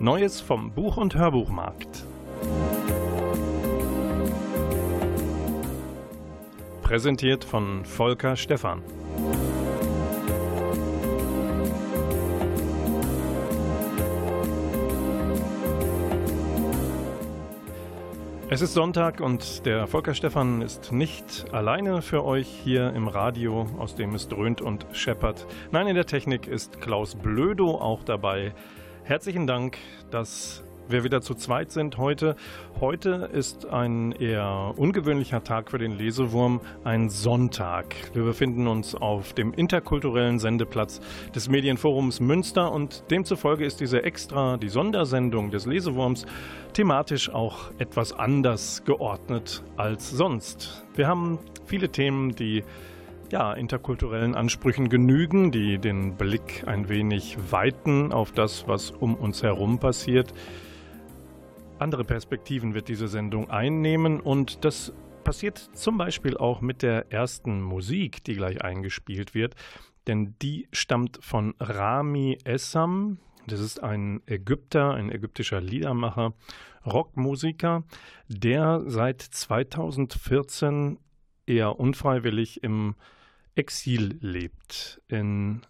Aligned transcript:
Neues 0.00 0.40
vom 0.40 0.70
Buch- 0.70 0.96
und 0.96 1.16
Hörbuchmarkt. 1.16 2.04
Präsentiert 6.82 7.42
von 7.42 7.84
Volker 7.84 8.36
Stephan. 8.36 8.80
Es 18.50 18.62
ist 18.62 18.74
Sonntag 18.74 19.20
und 19.20 19.66
der 19.66 19.88
Volker 19.88 20.14
Stephan 20.14 20.62
ist 20.62 20.92
nicht 20.92 21.46
alleine 21.52 22.02
für 22.02 22.24
euch 22.24 22.46
hier 22.46 22.92
im 22.94 23.08
Radio, 23.08 23.66
aus 23.78 23.96
dem 23.96 24.14
es 24.14 24.28
dröhnt 24.28 24.60
und 24.60 24.86
scheppert. 24.92 25.44
Nein, 25.72 25.88
in 25.88 25.96
der 25.96 26.06
Technik 26.06 26.46
ist 26.46 26.80
Klaus 26.80 27.16
Blödo 27.16 27.72
auch 27.80 28.04
dabei. 28.04 28.54
Herzlichen 29.08 29.46
Dank, 29.46 29.78
dass 30.10 30.62
wir 30.86 31.02
wieder 31.02 31.22
zu 31.22 31.34
zweit 31.34 31.70
sind 31.70 31.96
heute. 31.96 32.36
Heute 32.78 33.30
ist 33.32 33.64
ein 33.64 34.12
eher 34.12 34.74
ungewöhnlicher 34.76 35.42
Tag 35.42 35.70
für 35.70 35.78
den 35.78 35.92
Lesewurm, 35.92 36.60
ein 36.84 37.08
Sonntag. 37.08 37.94
Wir 38.12 38.24
befinden 38.24 38.66
uns 38.66 38.94
auf 38.94 39.32
dem 39.32 39.54
interkulturellen 39.54 40.38
Sendeplatz 40.38 41.00
des 41.34 41.48
Medienforums 41.48 42.20
Münster 42.20 42.70
und 42.70 43.10
demzufolge 43.10 43.64
ist 43.64 43.80
diese 43.80 44.02
extra, 44.02 44.58
die 44.58 44.68
Sondersendung 44.68 45.50
des 45.50 45.64
Lesewurms 45.64 46.26
thematisch 46.74 47.30
auch 47.30 47.70
etwas 47.78 48.12
anders 48.12 48.84
geordnet 48.84 49.62
als 49.78 50.10
sonst. 50.10 50.84
Wir 50.96 51.06
haben 51.06 51.38
viele 51.64 51.88
Themen, 51.88 52.34
die 52.34 52.62
ja, 53.30 53.52
interkulturellen 53.52 54.34
Ansprüchen 54.34 54.88
genügen, 54.88 55.52
die 55.52 55.78
den 55.78 56.16
Blick 56.16 56.64
ein 56.66 56.88
wenig 56.88 57.36
weiten 57.50 58.12
auf 58.12 58.32
das, 58.32 58.66
was 58.66 58.90
um 58.90 59.14
uns 59.14 59.42
herum 59.42 59.78
passiert. 59.78 60.32
Andere 61.78 62.04
Perspektiven 62.04 62.74
wird 62.74 62.88
diese 62.88 63.08
Sendung 63.08 63.50
einnehmen 63.50 64.20
und 64.20 64.64
das 64.64 64.92
passiert 65.24 65.58
zum 65.58 65.98
Beispiel 65.98 66.36
auch 66.36 66.60
mit 66.60 66.82
der 66.82 67.12
ersten 67.12 67.60
Musik, 67.60 68.24
die 68.24 68.34
gleich 68.34 68.62
eingespielt 68.62 69.34
wird, 69.34 69.54
denn 70.06 70.34
die 70.40 70.66
stammt 70.72 71.18
von 71.22 71.54
Rami 71.60 72.38
Essam. 72.44 73.18
Das 73.46 73.60
ist 73.60 73.82
ein 73.82 74.22
Ägypter, 74.26 74.94
ein 74.94 75.12
ägyptischer 75.12 75.60
Liedermacher, 75.60 76.32
Rockmusiker, 76.86 77.84
der 78.28 78.82
seit 78.86 79.20
2014 79.20 80.98
eher 81.46 81.78
unfreiwillig 81.78 82.62
im 82.62 82.94
Exil 83.58 84.16
lebt 84.20 85.02
in 85.08 85.62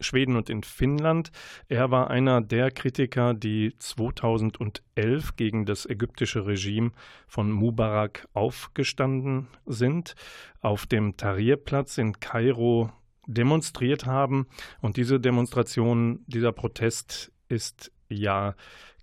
Schweden 0.00 0.36
und 0.36 0.50
in 0.50 0.62
Finnland. 0.62 1.30
Er 1.68 1.90
war 1.90 2.10
einer 2.10 2.40
der 2.40 2.70
Kritiker, 2.70 3.34
die 3.34 3.74
2011 3.78 5.36
gegen 5.36 5.64
das 5.66 5.86
ägyptische 5.86 6.46
Regime 6.46 6.92
von 7.26 7.50
Mubarak 7.50 8.28
aufgestanden 8.32 9.48
sind, 9.66 10.14
auf 10.60 10.86
dem 10.86 11.16
Tahrirplatz 11.16 11.98
in 11.98 12.20
Kairo 12.20 12.92
demonstriert 13.26 14.06
haben. 14.06 14.46
Und 14.80 14.96
diese 14.96 15.20
Demonstration, 15.20 16.24
dieser 16.26 16.52
Protest 16.52 17.32
ist 17.48 17.92
ja 18.08 18.54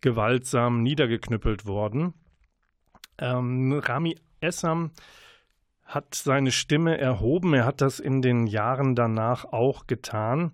gewaltsam 0.01 0.83
niedergeknüppelt 0.83 1.65
worden. 1.65 2.13
Ähm, 3.17 3.73
Rami 3.73 4.17
Essam 4.39 4.91
hat 5.85 6.15
seine 6.15 6.51
Stimme 6.51 6.97
erhoben. 6.97 7.53
Er 7.53 7.65
hat 7.65 7.81
das 7.81 7.99
in 7.99 8.21
den 8.21 8.47
Jahren 8.47 8.95
danach 8.95 9.45
auch 9.45 9.87
getan 9.87 10.51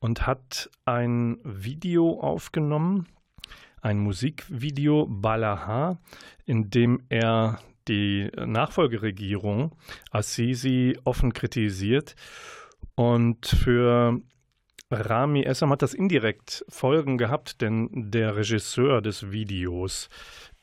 und 0.00 0.26
hat 0.26 0.68
ein 0.84 1.38
Video 1.44 2.20
aufgenommen, 2.20 3.06
ein 3.80 3.98
Musikvideo 3.98 5.06
Balaha, 5.06 5.98
in 6.44 6.70
dem 6.70 7.02
er 7.08 7.58
die 7.88 8.30
Nachfolgeregierung 8.36 9.74
Assisi 10.10 10.98
offen 11.04 11.32
kritisiert. 11.32 12.16
Und 12.94 13.46
für 13.46 14.20
Rami 14.90 15.42
Essam 15.42 15.70
hat 15.70 15.82
das 15.82 15.94
indirekt 15.94 16.64
Folgen 16.68 17.18
gehabt, 17.18 17.60
denn 17.60 17.88
der 17.92 18.36
Regisseur 18.36 19.00
des 19.02 19.32
Videos 19.32 20.08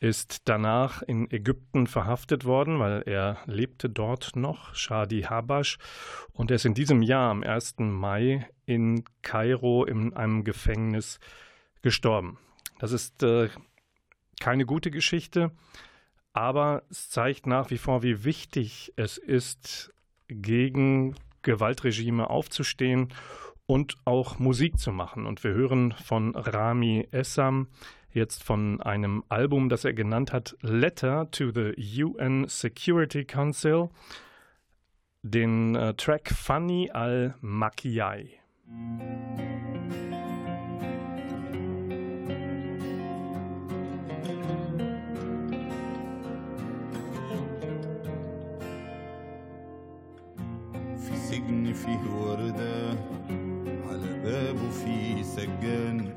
ist 0.02 0.50
danach 0.50 1.04
in 1.04 1.30
Ägypten 1.30 1.86
verhaftet 1.86 2.44
worden, 2.44 2.80
weil 2.80 3.04
er 3.06 3.38
lebte 3.46 3.88
dort 3.88 4.36
noch, 4.36 4.74
Shadi 4.74 5.22
Habash, 5.22 5.78
und 6.34 6.50
er 6.50 6.56
ist 6.56 6.66
in 6.66 6.74
diesem 6.74 7.04
Jahr 7.04 7.30
am 7.30 7.44
1. 7.44 7.76
Mai 7.78 8.50
in 8.66 9.06
Kairo 9.22 9.86
in 9.86 10.14
einem 10.14 10.44
Gefängnis 10.44 11.20
gestorben. 11.84 12.40
Das 12.80 12.92
ist 12.92 13.22
äh, 13.22 13.50
keine 14.40 14.66
gute 14.66 14.90
Geschichte, 14.90 15.52
aber 16.34 16.82
es 16.90 17.12
zeigt 17.12 17.46
nach 17.46 17.70
wie 17.70 17.78
vor, 17.78 18.02
wie 18.02 18.24
wichtig 18.24 18.94
es 18.96 19.20
ist, 19.20 19.94
gegen 20.28 21.16
Gewaltregime 21.44 22.28
aufzustehen 22.28 23.10
und 23.68 23.98
auch 24.06 24.40
Musik 24.40 24.80
zu 24.80 24.92
machen. 24.92 25.28
Und 25.28 25.44
wir 25.44 25.52
hören 25.52 25.92
von 25.92 26.36
Rami 26.36 27.08
Essam, 27.12 27.68
jetzt 28.13 28.43
von 28.43 28.81
einem 28.81 29.23
Album, 29.29 29.69
das 29.69 29.85
er 29.85 29.93
genannt 29.93 30.33
hat, 30.33 30.57
Letter 30.63 31.31
to 31.31 31.51
the 31.51 31.75
UN 32.03 32.49
Security 32.49 33.25
Council, 33.25 33.91
den 35.23 35.75
äh, 35.75 35.95
Track 35.95 36.31
Funny 36.31 36.91
al-Makiai. 36.91 38.41
في 50.97 51.17
سجن 51.17 51.73
فيه 51.73 52.11
وردة 52.11 52.89
على 53.89 54.21
بابه 54.25 54.71
فيه 54.71 55.23
سجان 55.23 56.10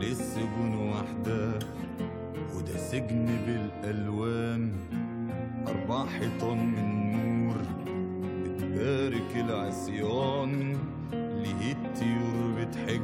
للسجون 0.00 0.74
واحدة 0.74 1.58
وده 2.56 2.76
سجن 2.76 3.26
بالألوان. 3.46 4.72
أربع 5.66 6.06
حيطان 6.06 6.58
من 6.58 7.12
نور 7.12 7.56
بتبارك 8.44 9.36
العصيان. 9.36 10.76
ليه 11.12 11.72
الطيور 11.72 12.54
بتحج 12.58 13.00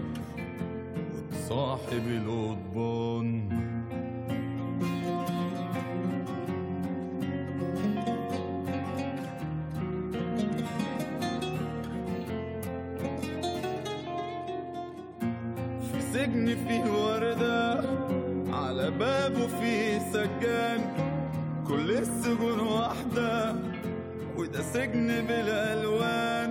وتصاحب 1.15 2.07
القضبان. 2.07 3.66
السجون 21.99 22.61
واحدة 22.61 23.55
وده 24.37 24.63
سجن 24.63 25.07
بالألوان. 25.27 26.51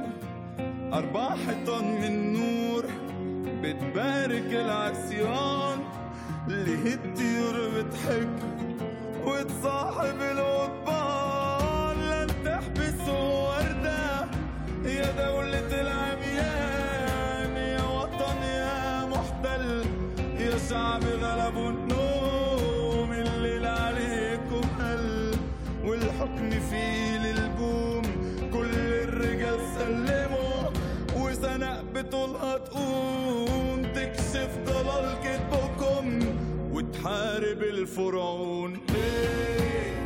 أربع 0.93 1.35
حيطان 1.35 1.85
من 2.01 2.33
نور 2.33 2.85
بتبارك 3.61 4.49
العصيان. 4.53 5.54
تقوم 37.54 38.72
تكشف 38.86 40.03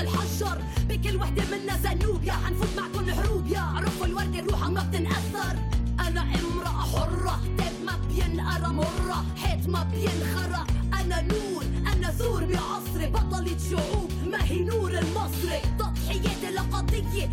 الحجر. 0.00 0.58
بكل 0.88 1.16
وحدة 1.16 1.42
منا 1.44 1.76
زنوب 1.82 2.24
يا 2.24 2.32
حنفوت 2.32 2.68
معكم 2.76 3.08
الحروب 3.08 3.46
يا. 3.46 3.60
عرفوا 3.60 4.06
الوردة 4.06 4.40
روحها 4.40 4.68
ما 4.68 4.82
بتنأثر. 4.82 5.56
أنا 6.00 6.20
امرأة 6.20 6.82
حرة 6.92 7.40
كتاب 7.44 7.72
ما 7.86 7.98
بينقرا 8.08 8.68
مرة. 8.68 9.24
حيط 9.36 9.68
ما 9.68 9.82
بينخرق 9.82 10.66
أنا 11.00 11.22
نور 11.22 11.64
أنا 11.92 12.10
ثور 12.10 12.44
بعصري 12.44 13.06
بطلة 13.06 13.56
شعوب 13.70 14.10
ما 14.30 14.44
هي 14.44 14.58
نور 14.64 14.90
المصري. 14.90 15.60
تضحياتي 15.78 16.50
لقضية 16.54 17.30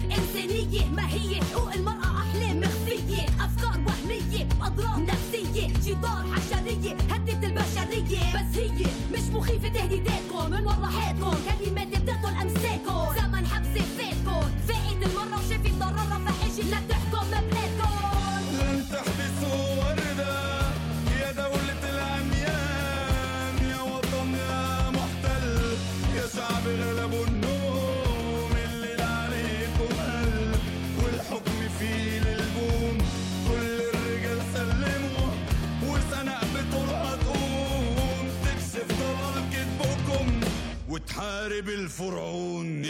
الفرعون. 41.86 42.86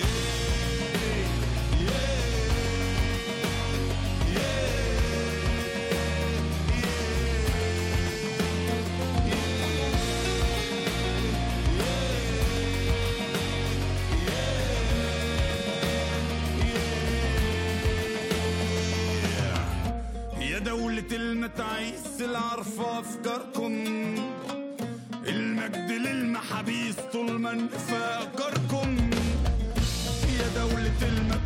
يا 20.40 20.60
دولة 20.60 21.12
المتعيس 21.12 22.22
العارفة 22.22 23.00
أفكاركم. 23.00 24.35
دايما 27.56 27.68
فاكركم 27.78 29.10
يا 30.40 30.48
دولة 30.56 31.00
المجد 31.02 31.45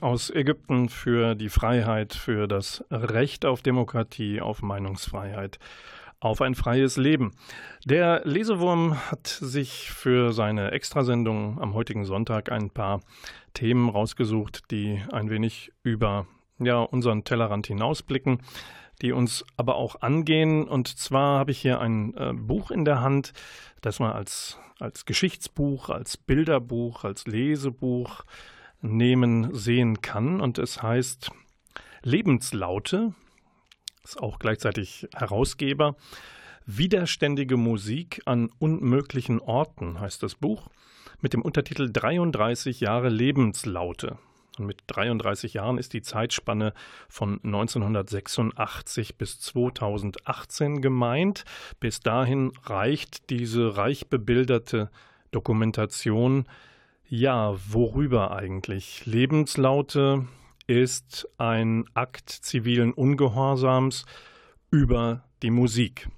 Aus 0.00 0.30
Ägypten 0.30 0.88
für 0.88 1.34
die 1.34 1.50
Freiheit, 1.50 2.14
für 2.14 2.48
das 2.48 2.82
Recht 2.90 3.44
auf 3.44 3.60
Demokratie, 3.60 4.40
auf 4.40 4.62
Meinungsfreiheit, 4.62 5.58
auf 6.20 6.40
ein 6.40 6.54
freies 6.54 6.96
Leben. 6.96 7.32
Der 7.84 8.22
Lesewurm 8.24 8.96
hat 9.10 9.26
sich 9.26 9.90
für 9.90 10.32
seine 10.32 10.70
Extrasendung 10.70 11.60
am 11.60 11.74
heutigen 11.74 12.06
Sonntag 12.06 12.50
ein 12.50 12.70
paar 12.70 13.00
Themen 13.52 13.90
rausgesucht, 13.90 14.70
die 14.70 15.02
ein 15.12 15.28
wenig 15.28 15.70
über 15.82 16.26
ja, 16.58 16.80
unseren 16.80 17.24
Tellerrand 17.24 17.66
hinausblicken, 17.66 18.38
die 19.02 19.12
uns 19.12 19.44
aber 19.58 19.76
auch 19.76 20.00
angehen. 20.00 20.66
Und 20.66 20.88
zwar 20.88 21.40
habe 21.40 21.50
ich 21.50 21.58
hier 21.58 21.78
ein 21.78 22.14
äh, 22.16 22.32
Buch 22.32 22.70
in 22.70 22.86
der 22.86 23.02
Hand, 23.02 23.34
das 23.82 23.98
man 23.98 24.12
als, 24.12 24.58
als 24.78 25.04
Geschichtsbuch, 25.04 25.90
als 25.90 26.16
Bilderbuch, 26.16 27.04
als 27.04 27.26
Lesebuch 27.26 28.24
nehmen, 28.80 29.54
sehen 29.54 30.00
kann. 30.02 30.40
Und 30.40 30.58
es 30.58 30.82
heißt 30.82 31.30
Lebenslaute, 32.02 33.14
ist 34.04 34.20
auch 34.20 34.38
gleichzeitig 34.38 35.08
Herausgeber. 35.14 35.96
Widerständige 36.66 37.56
Musik 37.56 38.22
an 38.26 38.50
unmöglichen 38.58 39.40
Orten 39.40 40.00
heißt 40.00 40.22
das 40.22 40.34
Buch, 40.34 40.68
mit 41.20 41.32
dem 41.32 41.42
Untertitel 41.42 41.90
33 41.92 42.80
Jahre 42.80 43.08
Lebenslaute. 43.08 44.18
Und 44.58 44.66
mit 44.66 44.82
33 44.88 45.54
Jahren 45.54 45.78
ist 45.78 45.92
die 45.92 46.02
Zeitspanne 46.02 46.74
von 47.08 47.40
1986 47.42 49.16
bis 49.16 49.40
2018 49.40 50.82
gemeint. 50.82 51.44
Bis 51.78 52.00
dahin 52.00 52.52
reicht 52.64 53.30
diese 53.30 53.76
reich 53.76 54.08
bebilderte 54.08 54.90
Dokumentation 55.30 56.46
ja, 57.10 57.56
worüber 57.68 58.30
eigentlich? 58.30 59.04
Lebenslaute 59.04 60.28
ist 60.68 61.28
ein 61.38 61.84
Akt 61.92 62.30
zivilen 62.30 62.92
Ungehorsams 62.92 64.06
über 64.70 65.24
die 65.42 65.50
Musik. 65.50 66.08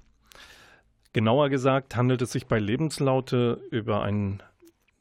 Genauer 1.14 1.48
gesagt 1.48 1.96
handelt 1.96 2.20
es 2.20 2.32
sich 2.32 2.46
bei 2.46 2.58
Lebenslaute 2.58 3.62
über 3.70 4.02
ein, 4.02 4.42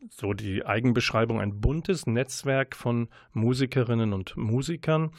so 0.10 0.32
die 0.32 0.66
Eigenbeschreibung, 0.66 1.42
ein 1.42 1.60
buntes 1.60 2.08
Netzwerk 2.08 2.78
von 2.78 3.10
Musikerinnen 3.34 4.14
und 4.14 4.38
Musikern, 4.38 5.12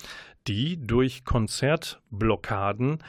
die 0.47 0.79
durch 0.79 1.27
Konzertblockaden 1.27 3.05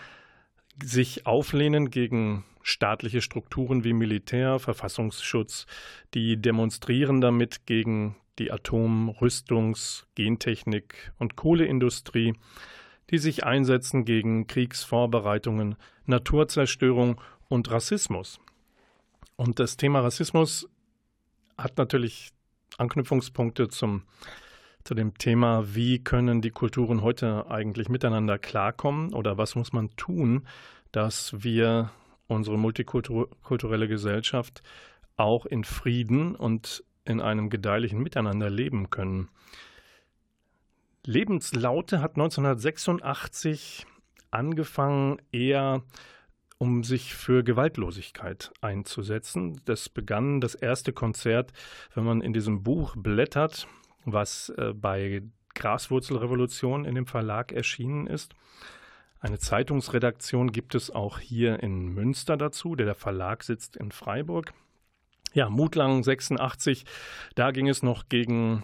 sich 0.83 1.25
auflehnen 1.25 1.91
gegen 1.91 2.43
staatliche 2.63 3.21
Strukturen 3.21 3.83
wie 3.83 3.93
Militär, 3.93 4.57
Verfassungsschutz, 4.57 5.67
die 6.13 6.41
demonstrieren 6.41 7.21
damit 7.21 7.65
gegen 7.67 8.15
die 8.39 8.51
Atom-, 8.51 9.09
Rüstungs-, 9.09 10.05
Gentechnik- 10.15 11.11
und 11.19 11.35
Kohleindustrie, 11.35 12.33
die 13.11 13.17
sich 13.17 13.43
einsetzen 13.43 14.05
gegen 14.05 14.47
Kriegsvorbereitungen, 14.47 15.75
Naturzerstörung 16.05 17.21
und 17.49 17.69
Rassismus. 17.69 18.39
Und 19.35 19.59
das 19.59 19.77
Thema 19.77 19.99
Rassismus 19.99 20.67
hat 21.57 21.77
natürlich 21.77 22.31
Anknüpfungspunkte 22.77 23.67
zum, 23.67 24.03
zu 24.83 24.95
dem 24.95 25.17
Thema, 25.17 25.75
wie 25.75 25.99
können 25.99 26.41
die 26.41 26.49
Kulturen 26.49 27.01
heute 27.01 27.49
eigentlich 27.51 27.89
miteinander 27.89 28.39
klarkommen 28.39 29.13
oder 29.13 29.37
was 29.37 29.55
muss 29.55 29.73
man 29.73 29.89
tun, 29.91 30.47
dass 30.91 31.43
wir 31.43 31.91
unsere 32.27 32.57
multikulturelle 32.57 33.87
Gesellschaft 33.87 34.63
auch 35.15 35.45
in 35.45 35.63
Frieden 35.63 36.35
und 36.35 36.83
in 37.05 37.21
einem 37.21 37.49
gedeihlichen 37.49 38.01
Miteinander 38.01 38.49
leben 38.49 38.89
können. 38.89 39.29
Lebenslaute 41.05 42.01
hat 42.01 42.11
1986 42.11 43.85
angefangen, 44.31 45.21
eher 45.31 45.83
um 46.57 46.83
sich 46.83 47.13
für 47.13 47.43
Gewaltlosigkeit 47.43 48.51
einzusetzen. 48.61 49.59
Das 49.65 49.89
begann 49.89 50.39
das 50.39 50.55
erste 50.55 50.93
Konzert, 50.93 51.51
wenn 51.93 52.05
man 52.05 52.21
in 52.21 52.31
diesem 52.31 52.63
Buch 52.63 52.95
blättert, 52.95 53.67
was 54.05 54.49
äh, 54.57 54.73
bei 54.73 55.23
Graswurzelrevolution 55.55 56.85
in 56.85 56.95
dem 56.95 57.05
Verlag 57.05 57.51
erschienen 57.51 58.07
ist. 58.07 58.33
Eine 59.23 59.39
Zeitungsredaktion 59.39 60.51
gibt 60.51 60.75
es 60.75 60.91
auch 60.91 61.17
hier 61.17 61.63
in 61.63 61.87
Münster 61.87 62.35
dazu. 62.35 62.75
Der 62.75 62.93
Verlag 62.93 63.43
sitzt 63.43 63.77
in 63.77 63.93
Freiburg. 63.93 64.53
Ja, 65.31 65.49
Mutlang 65.49 66.03
86, 66.03 66.83
da 67.33 67.51
ging 67.51 67.69
es 67.69 67.83
noch 67.83 68.09
gegen 68.09 68.63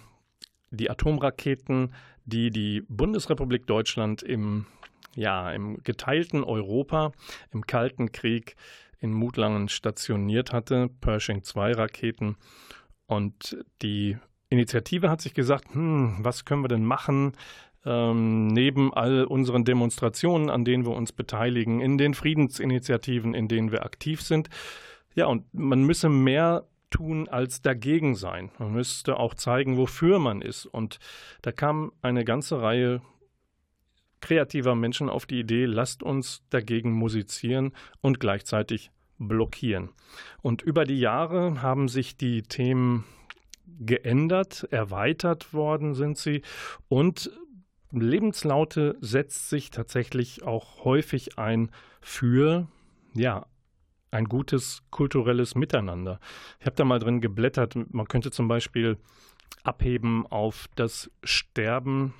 die 0.70 0.90
Atomraketen, 0.90 1.94
die 2.26 2.50
die 2.50 2.82
Bundesrepublik 2.88 3.66
Deutschland 3.66 4.22
im, 4.22 4.66
ja, 5.16 5.50
im 5.50 5.82
geteilten 5.82 6.44
Europa, 6.44 7.12
im 7.52 7.66
Kalten 7.66 8.12
Krieg 8.12 8.54
in 8.98 9.14
Mutlangen 9.14 9.70
stationiert 9.70 10.52
hatte, 10.52 10.90
Pershing 11.00 11.42
2 11.42 11.72
Raketen. 11.72 12.36
Und 13.06 13.56
die 13.80 14.18
Initiative 14.50 15.08
hat 15.08 15.22
sich 15.22 15.32
gesagt, 15.32 15.72
hm, 15.72 16.18
was 16.20 16.44
können 16.44 16.62
wir 16.62 16.68
denn 16.68 16.84
machen? 16.84 17.32
Ähm, 17.86 18.48
neben 18.48 18.92
all 18.92 19.24
unseren 19.24 19.64
Demonstrationen, 19.64 20.50
an 20.50 20.64
denen 20.64 20.84
wir 20.84 20.92
uns 20.92 21.12
beteiligen, 21.12 21.80
in 21.80 21.96
den 21.96 22.14
Friedensinitiativen, 22.14 23.34
in 23.34 23.48
denen 23.48 23.72
wir 23.72 23.84
aktiv 23.84 24.20
sind, 24.20 24.50
ja, 25.14 25.26
und 25.26 25.52
man 25.52 25.84
müsse 25.84 26.08
mehr 26.08 26.66
tun 26.90 27.28
als 27.28 27.62
dagegen 27.62 28.14
sein. 28.14 28.50
Man 28.58 28.72
müsste 28.72 29.16
auch 29.16 29.34
zeigen, 29.34 29.76
wofür 29.76 30.18
man 30.18 30.42
ist. 30.42 30.66
Und 30.66 30.98
da 31.42 31.52
kam 31.52 31.92
eine 32.02 32.24
ganze 32.24 32.60
Reihe 32.60 33.00
kreativer 34.20 34.74
Menschen 34.74 35.08
auf 35.08 35.24
die 35.24 35.40
Idee, 35.40 35.64
lasst 35.64 36.02
uns 36.02 36.42
dagegen 36.50 36.92
musizieren 36.92 37.72
und 38.02 38.20
gleichzeitig 38.20 38.90
blockieren. 39.18 39.90
Und 40.42 40.62
über 40.62 40.84
die 40.84 40.98
Jahre 40.98 41.62
haben 41.62 41.88
sich 41.88 42.16
die 42.16 42.42
Themen 42.42 43.04
geändert, 43.78 44.66
erweitert 44.70 45.54
worden 45.54 45.94
sind 45.94 46.18
sie 46.18 46.42
und 46.88 47.30
Lebenslaute 47.92 48.96
setzt 49.00 49.48
sich 49.48 49.70
tatsächlich 49.70 50.42
auch 50.42 50.84
häufig 50.84 51.38
ein 51.38 51.70
für 52.00 52.68
ja, 53.14 53.46
ein 54.10 54.26
gutes 54.26 54.82
kulturelles 54.90 55.54
Miteinander. 55.54 56.20
Ich 56.58 56.66
habe 56.66 56.76
da 56.76 56.84
mal 56.84 56.98
drin 56.98 57.20
geblättert. 57.20 57.74
Man 57.92 58.06
könnte 58.06 58.30
zum 58.30 58.48
Beispiel 58.48 58.98
abheben 59.62 60.26
auf 60.26 60.68
das 60.74 61.10
Sterben 61.24 62.14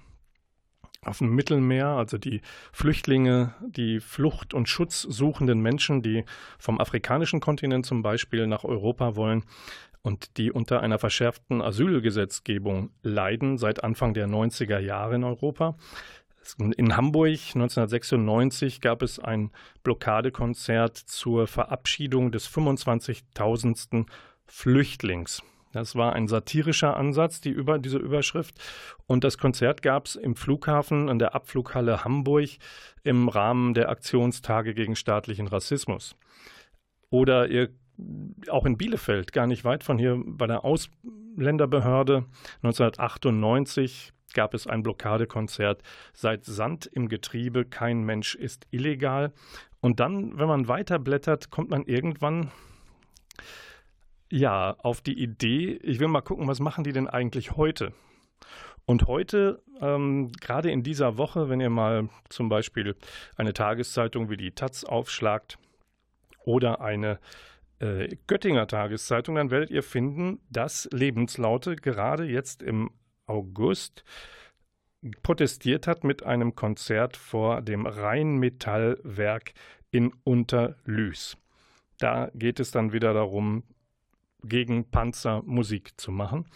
auf 1.04 1.18
dem 1.18 1.34
Mittelmeer, 1.34 1.86
also 1.86 2.18
die 2.18 2.42
Flüchtlinge, 2.72 3.54
die 3.60 4.00
Flucht- 4.00 4.52
und 4.52 4.68
Schutz 4.68 5.02
suchenden 5.02 5.60
Menschen, 5.60 6.02
die 6.02 6.24
vom 6.58 6.80
afrikanischen 6.80 7.40
Kontinent 7.40 7.86
zum 7.86 8.02
Beispiel 8.02 8.46
nach 8.46 8.64
Europa 8.64 9.16
wollen 9.16 9.44
und 10.02 10.36
die 10.36 10.50
unter 10.52 10.80
einer 10.80 10.98
verschärften 10.98 11.62
Asylgesetzgebung 11.62 12.90
leiden 13.02 13.56
seit 13.58 13.82
Anfang 13.82 14.14
der 14.14 14.26
90er 14.26 14.78
Jahre 14.78 15.16
in 15.16 15.24
Europa. 15.24 15.76
In 16.58 16.96
Hamburg 16.96 17.38
1996 17.54 18.80
gab 18.80 19.02
es 19.02 19.18
ein 19.18 19.50
Blockadekonzert 19.82 20.96
zur 20.96 21.46
Verabschiedung 21.46 22.32
des 22.32 22.48
25.000. 22.48 24.06
Flüchtlings. 24.46 25.44
Das 25.72 25.94
war 25.94 26.14
ein 26.14 26.26
satirischer 26.26 26.96
Ansatz, 26.96 27.40
die 27.40 27.50
über 27.50 27.78
diese 27.78 27.98
Überschrift. 27.98 28.54
Und 29.06 29.24
das 29.24 29.38
Konzert 29.38 29.82
gab 29.82 30.06
es 30.06 30.16
im 30.16 30.34
Flughafen 30.34 31.08
an 31.08 31.18
der 31.18 31.34
Abflughalle 31.34 32.04
Hamburg 32.04 32.48
im 33.04 33.28
Rahmen 33.28 33.74
der 33.74 33.88
Aktionstage 33.88 34.74
gegen 34.74 34.96
staatlichen 34.96 35.46
Rassismus. 35.46 36.16
Oder 37.10 37.48
ihr 37.48 37.70
auch 38.48 38.64
in 38.64 38.78
Bielefeld, 38.78 39.32
gar 39.32 39.46
nicht 39.46 39.64
weit 39.64 39.84
von 39.84 39.98
hier 39.98 40.20
bei 40.24 40.46
der 40.46 40.64
Ausländerbehörde 40.64 42.24
1998 42.62 44.12
gab 44.32 44.54
es 44.54 44.66
ein 44.66 44.82
Blockadekonzert. 44.82 45.82
Seit 46.12 46.44
Sand 46.44 46.86
im 46.86 47.08
Getriebe, 47.08 47.64
kein 47.64 48.02
Mensch 48.04 48.34
ist 48.34 48.66
illegal. 48.70 49.32
Und 49.80 50.00
dann, 50.00 50.38
wenn 50.38 50.48
man 50.48 50.68
weiterblättert, 50.68 51.50
kommt 51.50 51.70
man 51.70 51.84
irgendwann 51.84 52.50
ja 54.30 54.76
auf 54.78 55.00
die 55.00 55.20
Idee, 55.20 55.78
ich 55.82 56.00
will 56.00 56.08
mal 56.08 56.20
gucken, 56.20 56.46
was 56.48 56.60
machen 56.60 56.84
die 56.84 56.92
denn 56.92 57.08
eigentlich 57.08 57.56
heute? 57.56 57.92
Und 58.86 59.06
heute, 59.06 59.62
ähm, 59.80 60.32
gerade 60.40 60.70
in 60.70 60.82
dieser 60.82 61.16
Woche, 61.16 61.48
wenn 61.48 61.60
ihr 61.60 61.70
mal 61.70 62.08
zum 62.28 62.48
Beispiel 62.48 62.96
eine 63.36 63.52
Tageszeitung 63.52 64.30
wie 64.30 64.36
die 64.36 64.52
Taz 64.52 64.84
aufschlagt 64.84 65.58
oder 66.44 66.80
eine 66.80 67.20
äh, 67.78 68.16
Göttinger 68.26 68.66
Tageszeitung, 68.66 69.36
dann 69.36 69.50
werdet 69.50 69.70
ihr 69.70 69.82
finden, 69.82 70.40
dass 70.50 70.88
Lebenslaute 70.92 71.76
gerade 71.76 72.24
jetzt 72.24 72.62
im 72.62 72.90
August 73.26 74.04
protestiert 75.22 75.86
hat 75.86 76.04
mit 76.04 76.24
einem 76.24 76.54
Konzert 76.54 77.16
vor 77.16 77.62
dem 77.62 77.86
Rheinmetallwerk 77.86 79.52
in 79.90 80.12
Unterlüß. 80.24 81.36
Da 81.98 82.30
geht 82.34 82.60
es 82.60 82.70
dann 82.70 82.92
wieder 82.92 83.14
darum, 83.14 83.64
gegen 84.44 84.90
Panzer 84.90 85.42
Musik 85.44 85.98
zu 85.98 86.12
machen. 86.12 86.46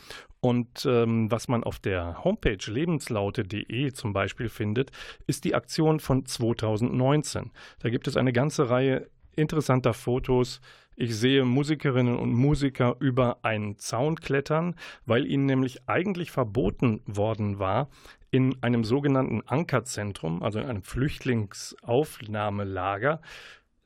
Und 0.40 0.84
ähm, 0.86 1.30
was 1.30 1.48
man 1.48 1.64
auf 1.64 1.78
der 1.78 2.22
Homepage 2.22 2.58
lebenslaute.de 2.66 3.92
zum 3.92 4.12
Beispiel 4.12 4.48
findet, 4.48 4.90
ist 5.26 5.44
die 5.44 5.54
Aktion 5.54 6.00
von 6.00 6.26
2019. 6.26 7.50
Da 7.78 7.88
gibt 7.88 8.08
es 8.08 8.16
eine 8.16 8.32
ganze 8.32 8.68
Reihe 8.68 9.08
interessanter 9.36 9.94
Fotos 9.94 10.60
ich 10.96 11.16
sehe 11.16 11.44
Musikerinnen 11.44 12.16
und 12.16 12.32
Musiker 12.32 12.96
über 13.00 13.38
einen 13.42 13.76
Zaun 13.78 14.14
klettern, 14.16 14.76
weil 15.06 15.26
ihnen 15.26 15.46
nämlich 15.46 15.88
eigentlich 15.88 16.30
verboten 16.30 17.00
worden 17.06 17.58
war, 17.58 17.88
in 18.30 18.62
einem 18.62 18.84
sogenannten 18.84 19.40
Ankerzentrum, 19.42 20.42
also 20.42 20.60
in 20.60 20.66
einem 20.66 20.82
Flüchtlingsaufnahmelager, 20.82 23.20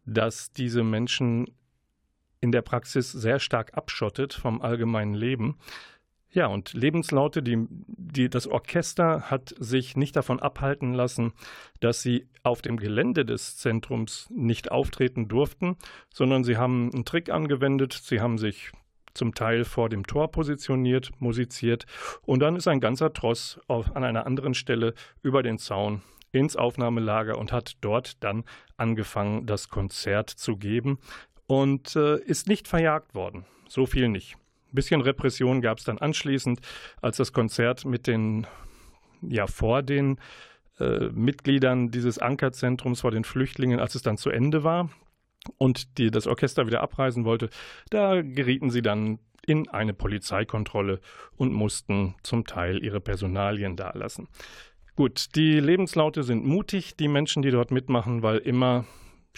das 0.05 0.53
diese 0.53 0.85
Menschen 0.85 1.47
in 2.41 2.53
der 2.53 2.63
Praxis 2.63 3.13
sehr 3.13 3.39
stark 3.39 3.77
abschottet 3.77 4.35
vom 4.35 4.63
allgemeinen 4.63 5.15
Leben, 5.15 5.59
ja, 6.31 6.47
und 6.47 6.75
Lebenslaute, 6.75 7.43
die, 7.43 7.67
die, 7.69 8.29
das 8.29 8.47
Orchester 8.47 9.23
hat 9.31 9.55
sich 9.59 9.97
nicht 9.97 10.15
davon 10.15 10.41
abhalten 10.41 10.93
lassen, 10.93 11.33
dass 11.81 12.03
sie 12.03 12.29
auf 12.43 12.61
dem 12.61 12.77
Gelände 12.77 13.25
des 13.25 13.57
Zentrums 13.57 14.29
nicht 14.31 14.71
auftreten 14.71 15.29
durften, 15.29 15.77
sondern 16.13 16.45
sie 16.45 16.59
haben 16.59 16.91
einen 16.93 17.07
Trick 17.07 17.31
angewendet, 17.31 17.95
sie 17.95 18.21
haben 18.21 18.37
sich 18.37 18.73
zum 19.15 19.35
Teil 19.35 19.65
vor 19.65 19.89
dem 19.89 20.07
Tor 20.07 20.31
positioniert, 20.31 21.11
musiziert 21.19 21.87
und 22.23 22.41
dann 22.41 22.57
ist 22.57 22.69
ein 22.69 22.81
ganzer 22.81 23.13
Tross 23.13 23.59
auf, 23.67 23.97
an 23.97 24.05
einer 24.05 24.27
anderen 24.27 24.53
Stelle 24.53 24.95
über 25.23 25.43
den 25.43 25.59
Zaun 25.59 26.03
ins 26.31 26.57
Aufnahmelager 26.57 27.39
und 27.39 27.53
hat 27.53 27.79
dort 27.81 28.23
dann 28.23 28.45
angefangen, 28.77 29.47
das 29.47 29.71
Konzert 29.71 30.29
zu 30.29 30.59
geben 30.59 30.99
und 31.49 31.97
äh, 31.97 32.21
ist 32.21 32.47
nicht 32.47 32.69
verjagt 32.69 33.17
worden. 33.17 33.45
So 33.67 33.87
viel 33.87 34.09
nicht. 34.09 34.37
Ein 34.71 34.75
bisschen 34.75 35.01
Repression 35.01 35.61
gab 35.61 35.79
es 35.79 35.85
dann 35.85 35.99
anschließend, 35.99 36.61
als 37.03 37.17
das 37.17 37.33
Konzert 37.33 37.85
mit 37.85 38.07
den, 38.07 38.47
ja, 39.23 39.47
vor 39.47 39.83
den 39.83 40.19
äh, 40.79 41.09
Mitgliedern 41.09 41.91
dieses 41.91 42.19
Ankerzentrums, 42.19 43.01
vor 43.01 43.11
den 43.11 43.25
Flüchtlingen, 43.25 43.81
als 43.81 43.95
es 43.95 44.03
dann 44.03 44.19
zu 44.19 44.31
Ende 44.31 44.63
war 44.63 44.91
und 45.57 45.99
die, 45.99 46.11
das 46.11 46.27
Orchester 46.27 46.67
wieder 46.67 46.83
abreisen 46.83 47.25
wollte, 47.25 47.49
da 47.91 48.21
gerieten 48.21 48.71
sie 48.71 48.83
dann 48.83 49.19
in 49.47 49.69
eine 49.69 49.95
Polizeikontrolle 49.95 51.01
und 51.37 51.55
mussten 51.55 52.15
zum 52.23 52.45
Teil 52.45 52.85
ihre 52.85 53.01
Personalien 53.01 53.77
dalassen. 53.77 54.29
Gut, 54.95 55.35
die 55.37 55.61
Lebenslaute 55.61 56.23
sind 56.23 56.45
mutig, 56.45 56.97
die 56.97 57.09
Menschen, 57.09 57.41
die 57.41 57.51
dort 57.51 57.71
mitmachen, 57.71 58.23
weil 58.23 58.39
immer 58.39 58.85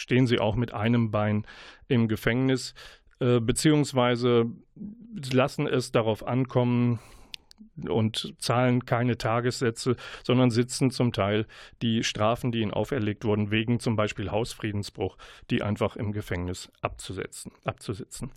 stehen 0.01 0.27
sie 0.27 0.39
auch 0.39 0.57
mit 0.57 0.73
einem 0.73 1.11
Bein 1.11 1.45
im 1.89 2.09
Gefängnis. 2.09 2.75
Äh, 3.21 3.41
beziehungsweise 3.41 4.47
lassen 5.33 5.67
es 5.67 5.93
darauf 5.93 6.27
ankommen 6.27 6.99
und 7.89 8.35
zahlen 8.39 8.85
keine 8.85 9.19
Tagessätze, 9.19 9.97
sondern 10.25 10.51
sitzen 10.51 10.91
zum 10.91 11.13
Teil 11.13 11.47
die 11.83 12.05
Strafen, 12.05 12.53
die 12.53 12.61
ihnen 12.61 12.73
auferlegt 12.73 13.25
wurden, 13.25 13.51
wegen 13.51 13.81
zum 13.81 13.97
Beispiel 13.97 14.31
Hausfriedensbruch, 14.31 15.17
die 15.51 15.63
einfach 15.63 15.97
im 15.97 16.13
Gefängnis 16.13 16.71
abzusetzen, 16.81 17.53
abzusitzen. 17.65 18.33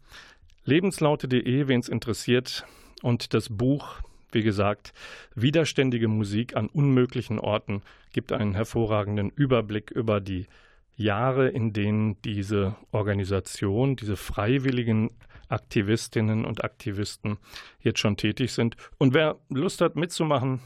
Lebenslaute.de, 0.66 1.68
wen 1.68 1.80
es 1.80 1.90
interessiert. 1.90 2.66
Und 3.02 3.34
das 3.34 3.50
Buch, 3.50 4.00
wie 4.32 4.44
gesagt, 4.44 4.94
Widerständige 5.36 6.08
Musik 6.08 6.56
an 6.56 6.68
unmöglichen 6.68 7.40
Orten, 7.40 7.82
gibt 8.14 8.32
einen 8.32 8.54
hervorragenden 8.54 9.30
Überblick 9.30 9.92
über 9.92 10.22
die 10.22 10.48
Jahre, 10.96 11.50
in 11.50 11.74
denen 11.74 12.22
diese 12.22 12.76
Organisation, 12.92 13.96
diese 13.96 14.16
freiwilligen 14.16 15.12
Aktivistinnen 15.50 16.46
und 16.46 16.64
Aktivisten 16.64 17.38
jetzt 17.80 18.00
schon 18.00 18.18
tätig 18.18 18.52
sind. 18.54 18.76
Und 18.98 19.14
wer 19.14 19.40
Lust 19.50 19.82
hat 19.82 19.96
mitzumachen, 19.96 20.62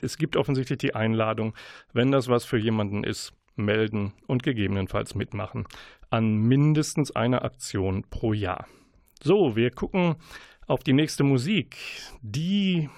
es 0.00 0.16
gibt 0.16 0.36
offensichtlich 0.36 0.78
die 0.78 0.94
Einladung, 0.94 1.54
wenn 1.92 2.10
das 2.10 2.28
was 2.28 2.44
für 2.44 2.58
jemanden 2.58 3.04
ist, 3.04 3.34
melden 3.56 4.14
und 4.26 4.42
gegebenenfalls 4.42 5.14
mitmachen 5.14 5.66
an 6.10 6.36
mindestens 6.36 7.10
einer 7.10 7.44
Aktion 7.44 8.04
pro 8.10 8.32
Jahr. 8.32 8.66
So, 9.22 9.56
wir 9.56 9.70
gucken 9.70 10.16
auf 10.66 10.82
die 10.82 10.92
nächste 10.92 11.24
Musik. 11.24 11.76
Die 12.22 12.88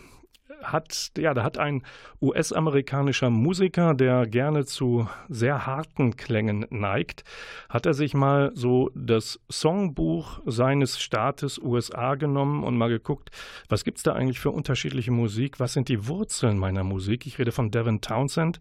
hat, 0.73 1.12
ja, 1.18 1.35
da 1.35 1.42
hat 1.42 1.59
ein 1.59 1.83
US-amerikanischer 2.21 3.30
Musiker, 3.30 3.94
der 3.94 4.26
gerne 4.26 4.64
zu 4.64 5.09
sehr 5.28 5.66
harten 5.66 6.16
Klängen 6.16 6.66
neigt, 6.71 7.25
hat 7.68 7.87
er 7.87 7.94
sich 7.94 8.14
mal 8.14 8.50
so 8.54 8.90
das 8.94 9.40
Songbuch 9.50 10.40
seines 10.47 11.00
Staates 11.00 11.59
USA 11.59 12.14
genommen 12.14 12.64
und 12.64 12.76
mal 12.76 12.88
geguckt, 12.88 13.30
was 13.68 13.85
gibt 13.85 13.99
es 13.99 14.02
da 14.02 14.14
eigentlich 14.14 14.40
für 14.40 14.50
unterschiedliche 14.50 15.11
Musik, 15.11 15.61
was 15.61 15.75
sind 15.75 15.88
die 15.88 16.06
Wurzeln 16.09 16.59
meiner 16.59 16.85
Musik. 16.85 17.26
Ich 17.26 17.38
rede 17.38 17.52
von 17.52 17.71
Devin 17.71 18.00
Townsend 18.00 18.61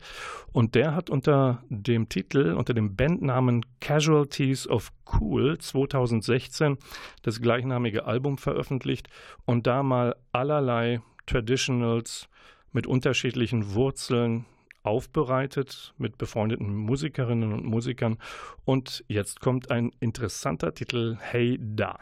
und 0.52 0.76
der 0.76 0.96
hat 0.96 1.10
unter 1.10 1.64
dem 1.70 2.10
Titel, 2.10 2.54
unter 2.54 2.74
dem 2.74 2.96
Bandnamen 2.96 3.66
Casualties 3.80 4.68
of 4.68 4.92
Cool 5.20 5.58
2016 5.58 6.78
das 7.22 7.42
gleichnamige 7.42 8.06
Album 8.06 8.38
veröffentlicht 8.38 9.10
und 9.46 9.68
da 9.68 9.84
mal 9.84 10.16
allerlei 10.32 11.02
Traditionals 11.26 12.28
mit 12.72 12.88
unterschiedlichen 12.88 13.74
Wurzeln 13.74 14.46
aufbereitet 14.84 15.94
mit 15.98 16.18
befreundeten 16.18 16.76
Musikerinnen 16.76 17.54
und 17.54 17.64
Musikern. 17.66 18.18
Und 18.66 19.04
jetzt 19.08 19.40
kommt 19.40 19.72
ein 19.72 19.92
interessanter 20.00 20.74
Titel, 20.74 21.18
Hey 21.20 21.58
Da. 21.60 22.00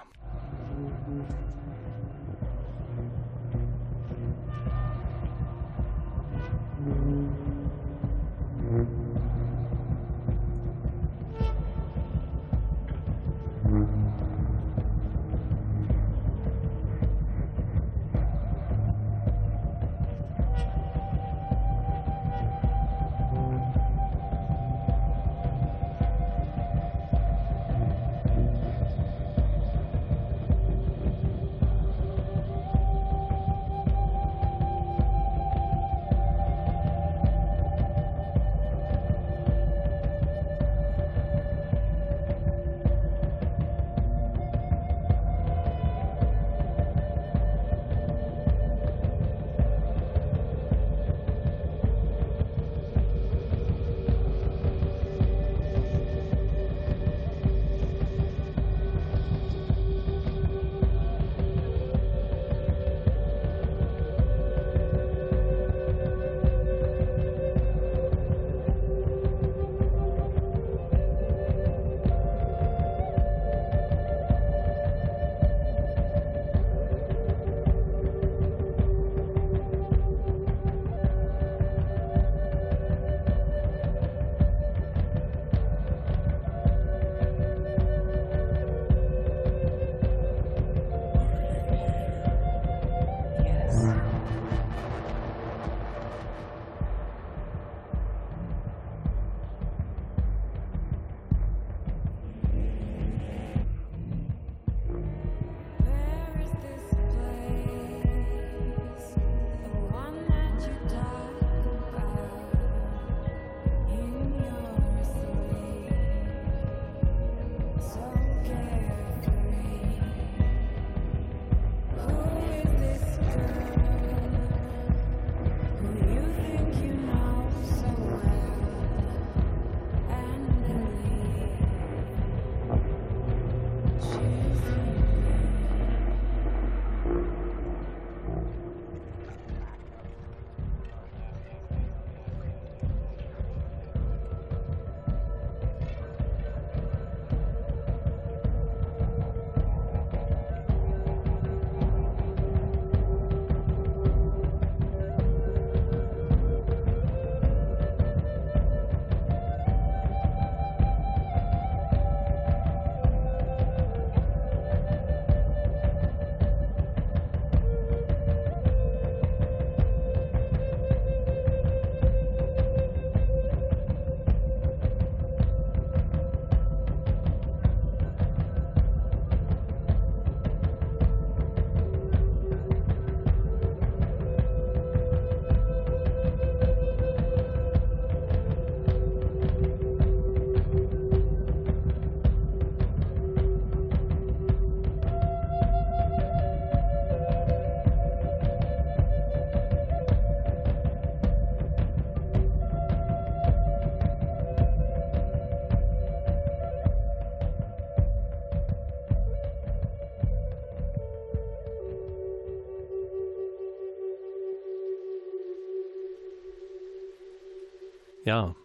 Ja, 218.31 218.55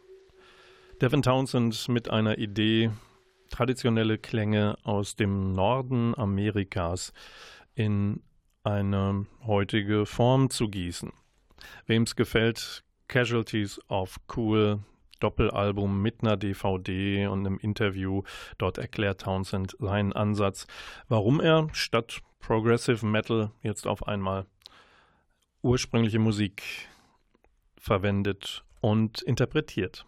Devin 1.00 1.22
Townsend 1.22 1.88
mit 1.88 2.08
einer 2.08 2.38
Idee, 2.38 2.92
traditionelle 3.50 4.16
Klänge 4.16 4.78
aus 4.84 5.16
dem 5.16 5.54
Norden 5.54 6.16
Amerikas 6.16 7.12
in 7.74 8.22
eine 8.62 9.26
heutige 9.44 10.06
Form 10.06 10.50
zu 10.50 10.68
gießen. 10.68 11.12
Wem 11.86 12.04
es 12.04 12.14
gefällt, 12.14 12.84
Casualties 13.08 13.80
of 13.88 14.20
Cool, 14.36 14.84
Doppelalbum 15.18 16.00
mit 16.00 16.22
einer 16.22 16.36
DVD 16.36 17.26
und 17.26 17.44
einem 17.44 17.58
Interview. 17.58 18.22
Dort 18.58 18.78
erklärt 18.78 19.22
Townsend 19.22 19.74
seinen 19.80 20.12
Ansatz, 20.12 20.68
warum 21.08 21.40
er 21.40 21.68
statt 21.72 22.20
Progressive 22.38 23.04
Metal 23.04 23.50
jetzt 23.62 23.88
auf 23.88 24.06
einmal 24.06 24.46
ursprüngliche 25.60 26.20
Musik 26.20 26.62
verwendet 27.76 28.62
und 28.80 29.22
interpretiert. 29.22 30.04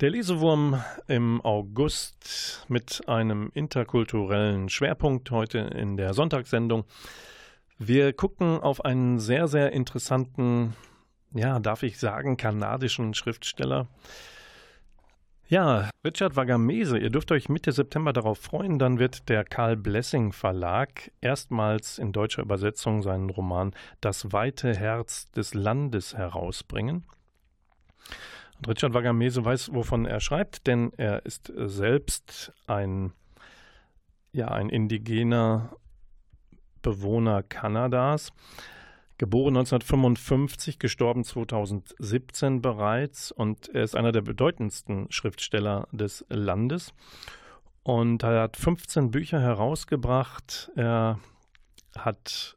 Der 0.00 0.10
Lesewurm 0.10 0.82
im 1.06 1.40
August 1.42 2.64
mit 2.68 3.08
einem 3.08 3.50
interkulturellen 3.54 4.68
Schwerpunkt 4.68 5.30
heute 5.30 5.58
in 5.58 5.96
der 5.96 6.12
Sonntagssendung. 6.12 6.84
Wir 7.78 8.12
gucken 8.12 8.60
auf 8.60 8.84
einen 8.84 9.18
sehr, 9.18 9.48
sehr 9.48 9.72
interessanten, 9.72 10.74
ja, 11.34 11.60
darf 11.60 11.82
ich 11.82 11.98
sagen, 11.98 12.36
kanadischen 12.36 13.14
Schriftsteller. 13.14 13.88
Ja, 15.48 15.90
Richard 16.04 16.34
Wagamese, 16.34 16.96
ihr 16.98 17.10
dürft 17.10 17.30
euch 17.30 17.48
Mitte 17.48 17.72
September 17.72 18.12
darauf 18.12 18.38
freuen, 18.38 18.78
dann 18.78 18.98
wird 18.98 19.28
der 19.28 19.44
Karl 19.44 19.76
Blessing 19.76 20.32
Verlag 20.32 21.12
erstmals 21.20 21.98
in 21.98 22.12
deutscher 22.12 22.42
Übersetzung 22.42 23.02
seinen 23.02 23.28
Roman 23.28 23.72
Das 24.00 24.32
weite 24.32 24.74
Herz 24.74 25.30
des 25.32 25.52
Landes 25.52 26.16
herausbringen. 26.16 27.04
Und 28.56 28.68
Richard 28.68 28.94
Wagamese 28.94 29.44
weiß, 29.44 29.74
wovon 29.74 30.06
er 30.06 30.20
schreibt, 30.20 30.66
denn 30.66 30.92
er 30.96 31.26
ist 31.26 31.52
selbst 31.56 32.52
ein, 32.66 33.12
ja, 34.32 34.48
ein 34.48 34.68
indigener 34.68 35.76
Bewohner 36.82 37.42
Kanadas. 37.42 38.32
Geboren 39.18 39.56
1955, 39.56 40.78
gestorben 40.80 41.22
2017 41.22 42.60
bereits 42.60 43.30
und 43.30 43.68
er 43.68 43.84
ist 43.84 43.94
einer 43.94 44.10
der 44.10 44.22
bedeutendsten 44.22 45.06
Schriftsteller 45.12 45.86
des 45.92 46.24
Landes. 46.28 46.92
Und 47.84 48.22
er 48.22 48.42
hat 48.42 48.56
15 48.56 49.10
Bücher 49.10 49.40
herausgebracht. 49.40 50.70
Er 50.76 51.20
hat 51.96 52.56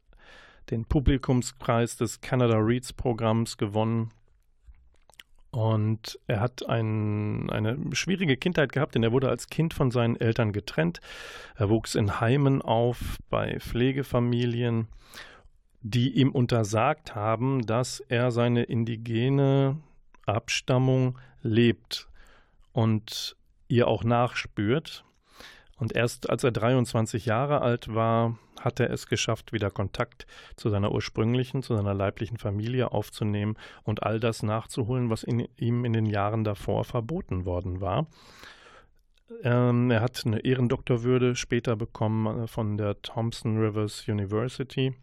den 0.70 0.84
Publikumspreis 0.84 1.96
des 1.96 2.20
Canada 2.20 2.56
Reads 2.56 2.92
Programms 2.92 3.56
gewonnen. 3.56 4.10
Und 5.56 6.18
er 6.26 6.40
hat 6.40 6.68
ein, 6.68 7.48
eine 7.48 7.78
schwierige 7.92 8.36
Kindheit 8.36 8.72
gehabt, 8.72 8.94
denn 8.94 9.02
er 9.02 9.12
wurde 9.12 9.30
als 9.30 9.46
Kind 9.46 9.72
von 9.72 9.90
seinen 9.90 10.20
Eltern 10.20 10.52
getrennt. 10.52 11.00
Er 11.54 11.70
wuchs 11.70 11.94
in 11.94 12.20
Heimen 12.20 12.60
auf, 12.60 13.16
bei 13.30 13.58
Pflegefamilien, 13.58 14.86
die 15.80 16.10
ihm 16.10 16.32
untersagt 16.32 17.14
haben, 17.14 17.64
dass 17.64 18.00
er 18.00 18.32
seine 18.32 18.64
indigene 18.64 19.78
Abstammung 20.26 21.18
lebt 21.40 22.06
und 22.74 23.34
ihr 23.66 23.88
auch 23.88 24.04
nachspürt. 24.04 25.06
Und 25.76 25.94
erst 25.94 26.30
als 26.30 26.42
er 26.42 26.52
23 26.52 27.26
Jahre 27.26 27.60
alt 27.60 27.94
war, 27.94 28.38
hat 28.60 28.80
er 28.80 28.90
es 28.90 29.06
geschafft, 29.06 29.52
wieder 29.52 29.70
Kontakt 29.70 30.26
zu 30.56 30.70
seiner 30.70 30.92
ursprünglichen, 30.92 31.62
zu 31.62 31.76
seiner 31.76 31.94
leiblichen 31.94 32.38
Familie 32.38 32.92
aufzunehmen 32.92 33.56
und 33.84 34.02
all 34.02 34.18
das 34.18 34.42
nachzuholen, 34.42 35.10
was 35.10 35.22
in, 35.22 35.46
ihm 35.56 35.84
in 35.84 35.92
den 35.92 36.06
Jahren 36.06 36.44
davor 36.44 36.84
verboten 36.84 37.44
worden 37.44 37.80
war. 37.80 38.06
Ähm, 39.42 39.90
er 39.90 40.00
hat 40.00 40.22
eine 40.24 40.40
Ehrendoktorwürde 40.40 41.34
später 41.34 41.76
bekommen 41.76 42.44
äh, 42.44 42.46
von 42.46 42.76
der 42.76 43.02
Thompson 43.02 43.58
Rivers 43.58 44.06
University. 44.08 44.94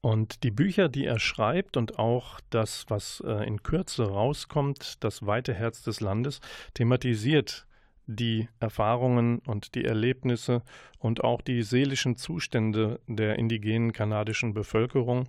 Und 0.00 0.44
die 0.44 0.50
Bücher, 0.50 0.88
die 0.88 1.04
er 1.04 1.18
schreibt 1.18 1.76
und 1.76 1.98
auch 1.98 2.40
das, 2.48 2.86
was 2.88 3.22
äh, 3.26 3.46
in 3.46 3.62
Kürze 3.62 4.04
rauskommt, 4.04 5.04
das 5.04 5.26
weite 5.26 5.52
Herz 5.52 5.82
des 5.82 6.00
Landes, 6.00 6.40
thematisiert 6.72 7.66
die 8.16 8.48
Erfahrungen 8.58 9.38
und 9.40 9.74
die 9.74 9.84
Erlebnisse 9.84 10.62
und 10.98 11.22
auch 11.22 11.40
die 11.40 11.62
seelischen 11.62 12.16
Zustände 12.16 13.00
der 13.06 13.38
indigenen 13.38 13.92
kanadischen 13.92 14.52
Bevölkerung. 14.52 15.28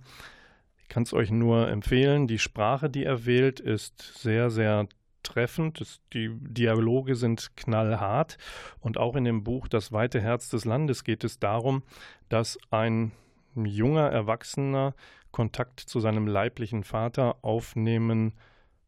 Ich 0.80 0.88
kann 0.88 1.04
es 1.04 1.14
euch 1.14 1.30
nur 1.30 1.68
empfehlen. 1.68 2.26
Die 2.26 2.38
Sprache, 2.38 2.90
die 2.90 3.04
er 3.04 3.24
wählt, 3.24 3.60
ist 3.60 4.18
sehr, 4.18 4.50
sehr 4.50 4.86
treffend. 5.22 6.00
die 6.12 6.30
Dialoge 6.40 7.14
sind 7.14 7.56
knallhart. 7.56 8.36
Und 8.80 8.98
auch 8.98 9.14
in 9.14 9.24
dem 9.24 9.44
Buch 9.44 9.68
Das 9.68 9.92
weite 9.92 10.20
Herz 10.20 10.48
des 10.50 10.64
Landes 10.64 11.04
geht 11.04 11.24
es 11.24 11.38
darum, 11.38 11.82
dass 12.28 12.58
ein 12.70 13.12
junger 13.54 14.10
Erwachsener 14.10 14.94
Kontakt 15.30 15.80
zu 15.80 16.00
seinem 16.00 16.26
leiblichen 16.26 16.84
Vater 16.84 17.36
aufnehmen 17.42 18.34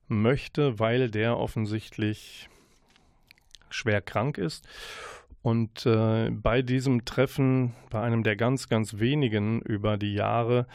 möchte, 0.08 0.78
weil 0.78 1.10
der 1.10 1.38
offensichtlich 1.38 2.50
schwer 3.74 4.00
krank 4.00 4.38
ist. 4.38 4.66
Und 5.42 5.84
äh, 5.84 6.30
bei 6.30 6.62
diesem 6.62 7.04
Treffen, 7.04 7.74
bei 7.90 8.00
einem 8.00 8.22
der 8.22 8.36
ganz, 8.36 8.68
ganz 8.68 8.98
wenigen 8.98 9.60
über 9.60 9.98
die 9.98 10.14
Jahre, 10.14 10.66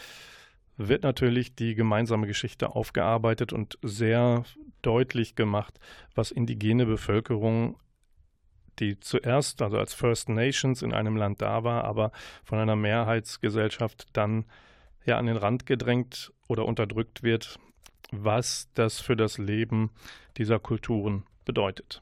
wird 0.78 1.04
natürlich 1.04 1.56
die 1.56 1.76
gemeinsame 1.76 2.28
Geschichte 2.28 2.76
aufgearbeitet 2.76 3.52
und 3.52 3.80
sehr 3.82 4.44
deutlich 4.82 5.36
gemacht, 5.36 5.80
was 6.16 6.32
indigene 6.32 6.86
Bevölkerung, 6.86 7.78
die 8.80 9.00
zuerst, 9.00 9.62
also 9.62 9.78
als 9.78 9.94
First 9.94 10.30
Nations 10.30 10.82
in 10.82 10.94
einem 10.94 11.18
Land 11.18 11.42
da 11.42 11.64
war, 11.64 11.84
aber 11.84 12.12
von 12.44 12.60
einer 12.60 12.76
Mehrheitsgesellschaft 12.76 14.08
dann 14.14 14.46
ja 15.06 15.18
an 15.18 15.26
den 15.26 15.36
Rand 15.38 15.66
gedrängt 15.66 16.32
oder 16.48 16.66
unterdrückt 16.66 17.24
wird, 17.24 17.60
was 18.12 18.70
das 18.76 19.02
für 19.02 19.16
das 19.16 19.38
Leben 19.38 19.92
dieser 20.38 20.60
Kulturen 20.60 21.24
bedeutet. 21.44 22.02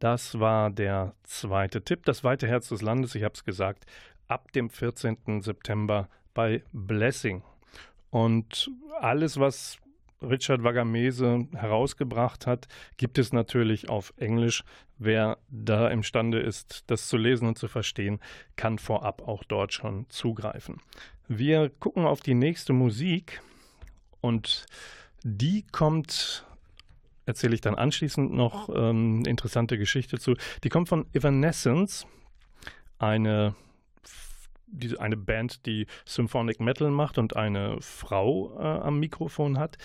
Das 0.00 0.40
war 0.40 0.70
der 0.70 1.14
zweite 1.24 1.82
Tipp. 1.82 2.04
Das 2.06 2.24
weite 2.24 2.48
Herz 2.48 2.70
des 2.70 2.82
Landes, 2.82 3.14
ich 3.14 3.22
habe 3.22 3.34
es 3.34 3.44
gesagt, 3.44 3.84
ab 4.28 4.50
dem 4.52 4.70
14. 4.70 5.42
September 5.42 6.08
bei 6.32 6.64
Blessing. 6.72 7.42
Und 8.08 8.70
alles, 8.98 9.38
was 9.38 9.78
Richard 10.22 10.64
Wagamese 10.64 11.46
herausgebracht 11.52 12.46
hat, 12.46 12.66
gibt 12.96 13.18
es 13.18 13.32
natürlich 13.32 13.90
auf 13.90 14.14
Englisch. 14.16 14.64
Wer 14.98 15.36
da 15.50 15.88
imstande 15.88 16.40
ist, 16.40 16.84
das 16.86 17.06
zu 17.08 17.18
lesen 17.18 17.46
und 17.46 17.58
zu 17.58 17.68
verstehen, 17.68 18.20
kann 18.56 18.78
vorab 18.78 19.26
auch 19.28 19.44
dort 19.44 19.74
schon 19.74 20.08
zugreifen. 20.08 20.80
Wir 21.28 21.68
gucken 21.68 22.06
auf 22.06 22.20
die 22.20 22.34
nächste 22.34 22.72
Musik 22.72 23.42
und 24.22 24.66
die 25.22 25.66
kommt 25.70 26.46
erzähle 27.26 27.54
ich 27.54 27.60
dann 27.60 27.74
anschließend 27.74 28.32
noch 28.32 28.68
ähm, 28.74 29.24
interessante 29.26 29.78
Geschichte 29.78 30.18
zu. 30.18 30.34
Die 30.64 30.68
kommt 30.68 30.88
von 30.88 31.06
Evanescence, 31.12 32.06
eine, 32.98 33.54
die, 34.66 34.98
eine 34.98 35.16
Band, 35.16 35.66
die 35.66 35.86
Symphonic 36.04 36.60
Metal 36.60 36.90
macht 36.90 37.18
und 37.18 37.36
eine 37.36 37.80
Frau 37.80 38.56
äh, 38.58 38.62
am 38.62 38.98
Mikrofon 38.98 39.58
hat. 39.58 39.78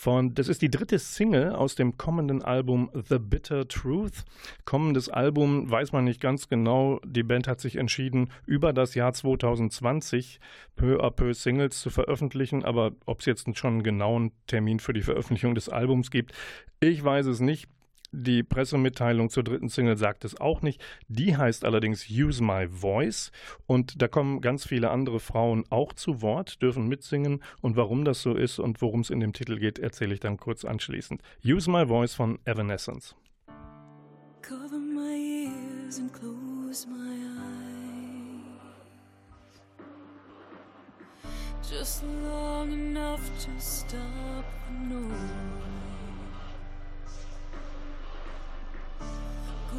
Von, 0.00 0.32
das 0.34 0.48
ist 0.48 0.62
die 0.62 0.70
dritte 0.70 0.98
Single 0.98 1.52
aus 1.52 1.74
dem 1.74 1.98
kommenden 1.98 2.40
Album 2.40 2.90
The 2.94 3.18
Bitter 3.18 3.68
Truth. 3.68 4.24
Kommendes 4.64 5.10
Album 5.10 5.70
weiß 5.70 5.92
man 5.92 6.04
nicht 6.04 6.22
ganz 6.22 6.48
genau. 6.48 7.00
Die 7.04 7.22
Band 7.22 7.46
hat 7.46 7.60
sich 7.60 7.76
entschieden, 7.76 8.30
über 8.46 8.72
das 8.72 8.94
Jahr 8.94 9.12
2020 9.12 10.40
peu 10.74 11.04
à 11.04 11.10
peu 11.10 11.34
Singles 11.34 11.78
zu 11.80 11.90
veröffentlichen. 11.90 12.64
Aber 12.64 12.92
ob 13.04 13.20
es 13.20 13.26
jetzt 13.26 13.44
schon 13.58 13.74
einen 13.74 13.82
genauen 13.82 14.32
Termin 14.46 14.80
für 14.80 14.94
die 14.94 15.02
Veröffentlichung 15.02 15.54
des 15.54 15.68
Albums 15.68 16.10
gibt, 16.10 16.32
ich 16.80 17.04
weiß 17.04 17.26
es 17.26 17.40
nicht. 17.40 17.68
Die 18.12 18.42
Pressemitteilung 18.42 19.30
zur 19.30 19.44
dritten 19.44 19.68
Single 19.68 19.96
sagt 19.96 20.24
es 20.24 20.40
auch 20.40 20.62
nicht. 20.62 20.82
Die 21.06 21.36
heißt 21.36 21.64
allerdings 21.64 22.10
Use 22.10 22.42
My 22.42 22.66
Voice 22.68 23.30
und 23.66 24.02
da 24.02 24.08
kommen 24.08 24.40
ganz 24.40 24.66
viele 24.66 24.90
andere 24.90 25.20
Frauen 25.20 25.64
auch 25.70 25.92
zu 25.92 26.20
Wort, 26.20 26.60
dürfen 26.60 26.88
mitsingen 26.88 27.40
und 27.60 27.76
warum 27.76 28.04
das 28.04 28.20
so 28.20 28.34
ist 28.34 28.58
und 28.58 28.82
worum 28.82 29.00
es 29.00 29.10
in 29.10 29.20
dem 29.20 29.32
Titel 29.32 29.58
geht, 29.58 29.78
erzähle 29.78 30.14
ich 30.14 30.20
dann 30.20 30.38
kurz 30.38 30.64
anschließend. 30.64 31.22
Use 31.44 31.70
My 31.70 31.86
Voice 31.86 32.14
von 32.14 32.40
Evanescence. 32.44 33.14
Cover 34.42 34.78
my 34.78 35.46
ears 35.46 36.00
and 36.00 36.12
close 36.12 36.88
my 36.88 36.96
eyes 36.96 37.60
Just 41.70 42.02
long 42.24 42.72
enough 42.72 43.20
to 43.44 43.50
stop 43.60 44.44
the 44.66 44.94
noise 44.94 45.89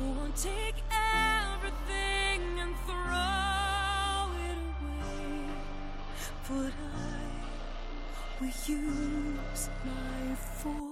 On, 0.01 0.31
take 0.35 0.81
everything 0.91 2.41
and 2.59 2.75
throw 2.87 4.31
it 4.49 4.57
away. 4.81 5.53
But 6.49 6.73
I 6.81 7.21
will 8.39 8.53
use 8.65 9.69
my 9.85 10.35
voice. 10.63 10.90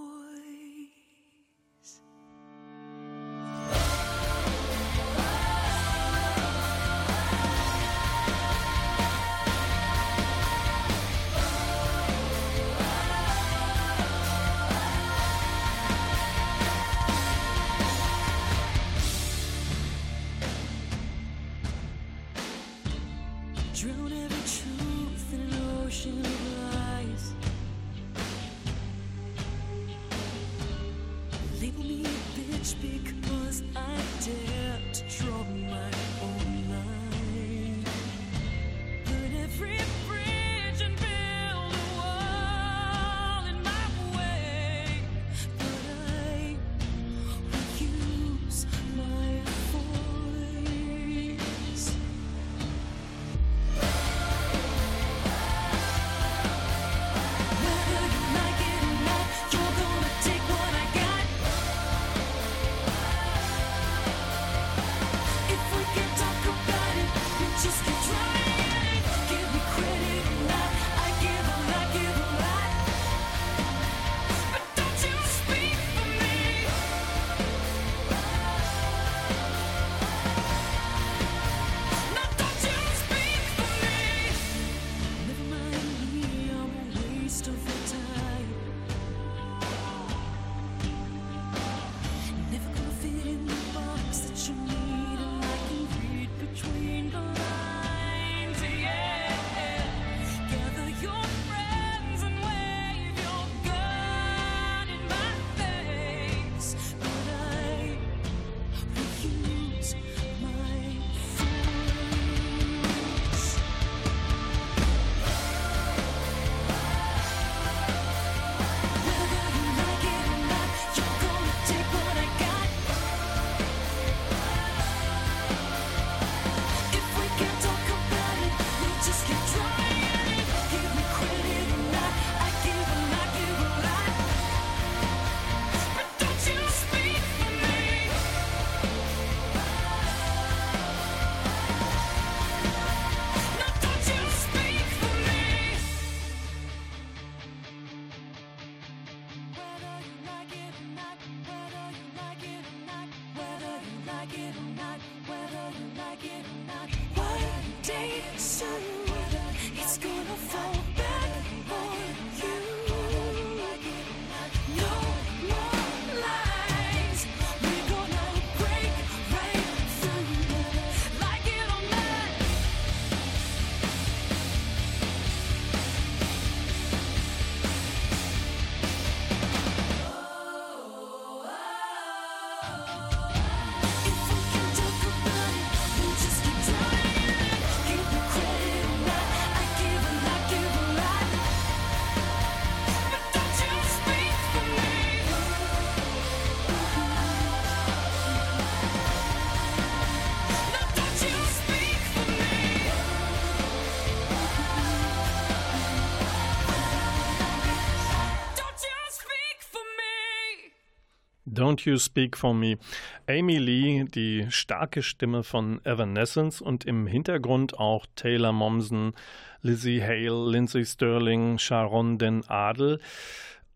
Don't 211.69 211.85
You 211.85 211.99
Speak 211.99 212.35
for 212.35 212.55
Me. 212.55 212.79
Amy 213.27 213.59
Lee, 213.59 214.03
die 214.03 214.47
starke 214.49 215.03
Stimme 215.03 215.43
von 215.43 215.85
Evanescence 215.85 216.61
und 216.61 216.83
im 216.85 217.05
Hintergrund 217.05 217.77
auch 217.77 218.07
Taylor 218.15 218.51
Momsen, 218.51 219.13
Lizzie 219.61 220.01
Hale, 220.01 220.49
Lindsay 220.49 220.83
Sterling, 220.83 221.59
Sharon 221.59 222.17
Den 222.17 222.43
Adel. 222.49 222.99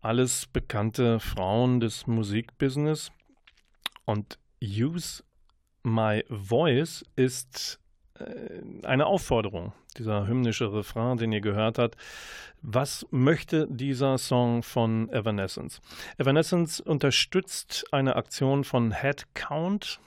Alles 0.00 0.46
bekannte 0.46 1.20
Frauen 1.20 1.78
des 1.78 2.08
Musikbusiness. 2.08 3.12
Und 4.06 4.40
Use 4.60 5.22
My 5.84 6.24
Voice 6.28 7.04
ist 7.14 7.78
äh, 8.18 8.60
eine 8.84 9.06
Aufforderung, 9.06 9.72
dieser 9.98 10.26
hymnische 10.26 10.72
Refrain, 10.72 11.18
den 11.18 11.32
ihr 11.32 11.40
gehört 11.40 11.78
habt. 11.78 11.96
Was 12.62 13.06
möchte 13.10 13.66
dieser 13.68 14.18
Song 14.18 14.62
von 14.62 15.08
Evanescence? 15.10 15.80
Evanescence 16.18 16.80
unterstützt 16.80 17.84
eine 17.92 18.16
Aktion 18.16 18.64
von 18.64 18.90
Headcount 18.90 20.00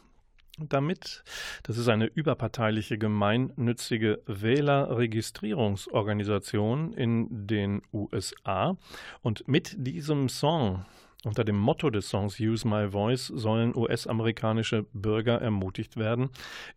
damit. 0.57 1.23
Das 1.63 1.77
ist 1.77 1.87
eine 1.87 2.07
überparteiliche 2.07 2.97
gemeinnützige 2.97 4.21
Wählerregistrierungsorganisation 4.25 6.91
in 6.93 7.47
den 7.47 7.81
USA. 7.93 8.75
Und 9.21 9.47
mit 9.47 9.75
diesem 9.77 10.27
Song 10.29 10.83
unter 11.23 11.43
dem 11.43 11.57
Motto 11.57 11.89
des 11.89 12.09
Songs 12.09 12.39
Use 12.39 12.67
My 12.67 12.91
Voice 12.91 13.27
sollen 13.27 13.75
US-amerikanische 13.75 14.85
Bürger 14.93 15.41
ermutigt 15.41 15.97
werden, 15.97 16.29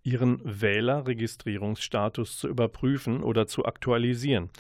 ihren 0.03 0.41
Wählerregistrierungsstatus 0.45 2.39
zu 2.39 2.49
überprüfen 2.49 3.23
oder 3.23 3.47
zu 3.47 3.67
aktualisieren. 3.67 4.51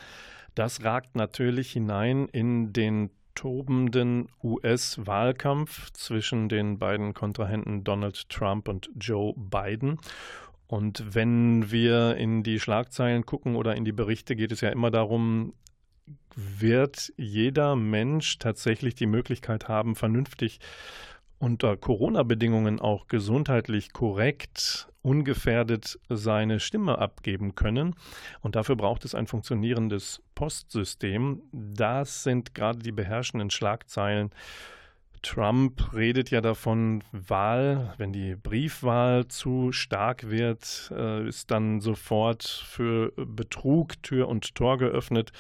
Das 0.55 0.85
ragt 0.85 1.16
natürlich 1.16 1.73
hinein 1.73 2.29
in 2.29 2.73
den 2.73 3.11
tobenden 3.35 4.29
US-Wahlkampf 4.43 5.90
zwischen 5.93 6.49
den 6.49 6.79
beiden 6.79 7.14
Kontrahenten 7.14 7.85
Donald 7.85 8.29
Trump 8.29 8.69
und 8.69 8.90
Joe 9.01 9.33
Biden. 9.37 9.99
Und 10.66 11.14
wenn 11.14 11.71
wir 11.71 12.16
in 12.16 12.43
die 12.43 12.61
Schlagzeilen 12.61 13.25
gucken 13.25 13.57
oder 13.57 13.75
in 13.77 13.85
die 13.85 13.93
Berichte, 13.93 14.37
geht 14.37 14.53
es 14.53 14.61
ja 14.61 14.69
immer 14.69 14.90
darum, 14.90 15.55
wird 16.37 17.13
jeder 17.17 17.77
Mensch 17.77 18.39
tatsächlich 18.39 18.95
die 18.95 19.07
Möglichkeit 19.07 19.69
haben, 19.69 19.97
vernünftig 19.97 20.61
unter 21.39 21.77
Corona-Bedingungen 21.77 22.81
auch 22.81 23.09
gesundheitlich 23.09 23.93
korrekt, 23.93 24.89
ungefährdet 25.03 25.99
seine 26.09 26.61
Stimme 26.61 26.99
abgeben 26.99 27.55
können. 27.55 27.95
Und 28.41 28.57
dafür 28.57 28.77
braucht 28.77 29.05
es 29.05 29.15
ein 29.15 29.27
funktionierendes 29.27 30.23
Postsystem. 30.35 31.43
Das 31.53 32.23
sind 32.23 32.55
gerade 32.55 32.81
die 32.81 32.93
beherrschenden 32.93 33.51
Schlagzeilen. 33.51 34.31
Trump 35.23 35.93
redet 35.93 36.31
ja 36.31 36.41
davon, 36.41 37.05
Wahl, 37.13 37.95
wenn 37.99 38.13
die 38.13 38.37
Briefwahl 38.37 39.29
zu 39.29 39.73
stark 39.73 40.31
wird, 40.31 40.91
äh, 40.95 41.27
ist 41.29 41.51
dann 41.51 41.81
sofort 41.81 42.45
für 42.45 43.13
Betrug 43.17 44.03
Tür 44.03 44.29
und 44.29 44.55
Tor 44.55 44.79
geöffnet. 44.79 45.33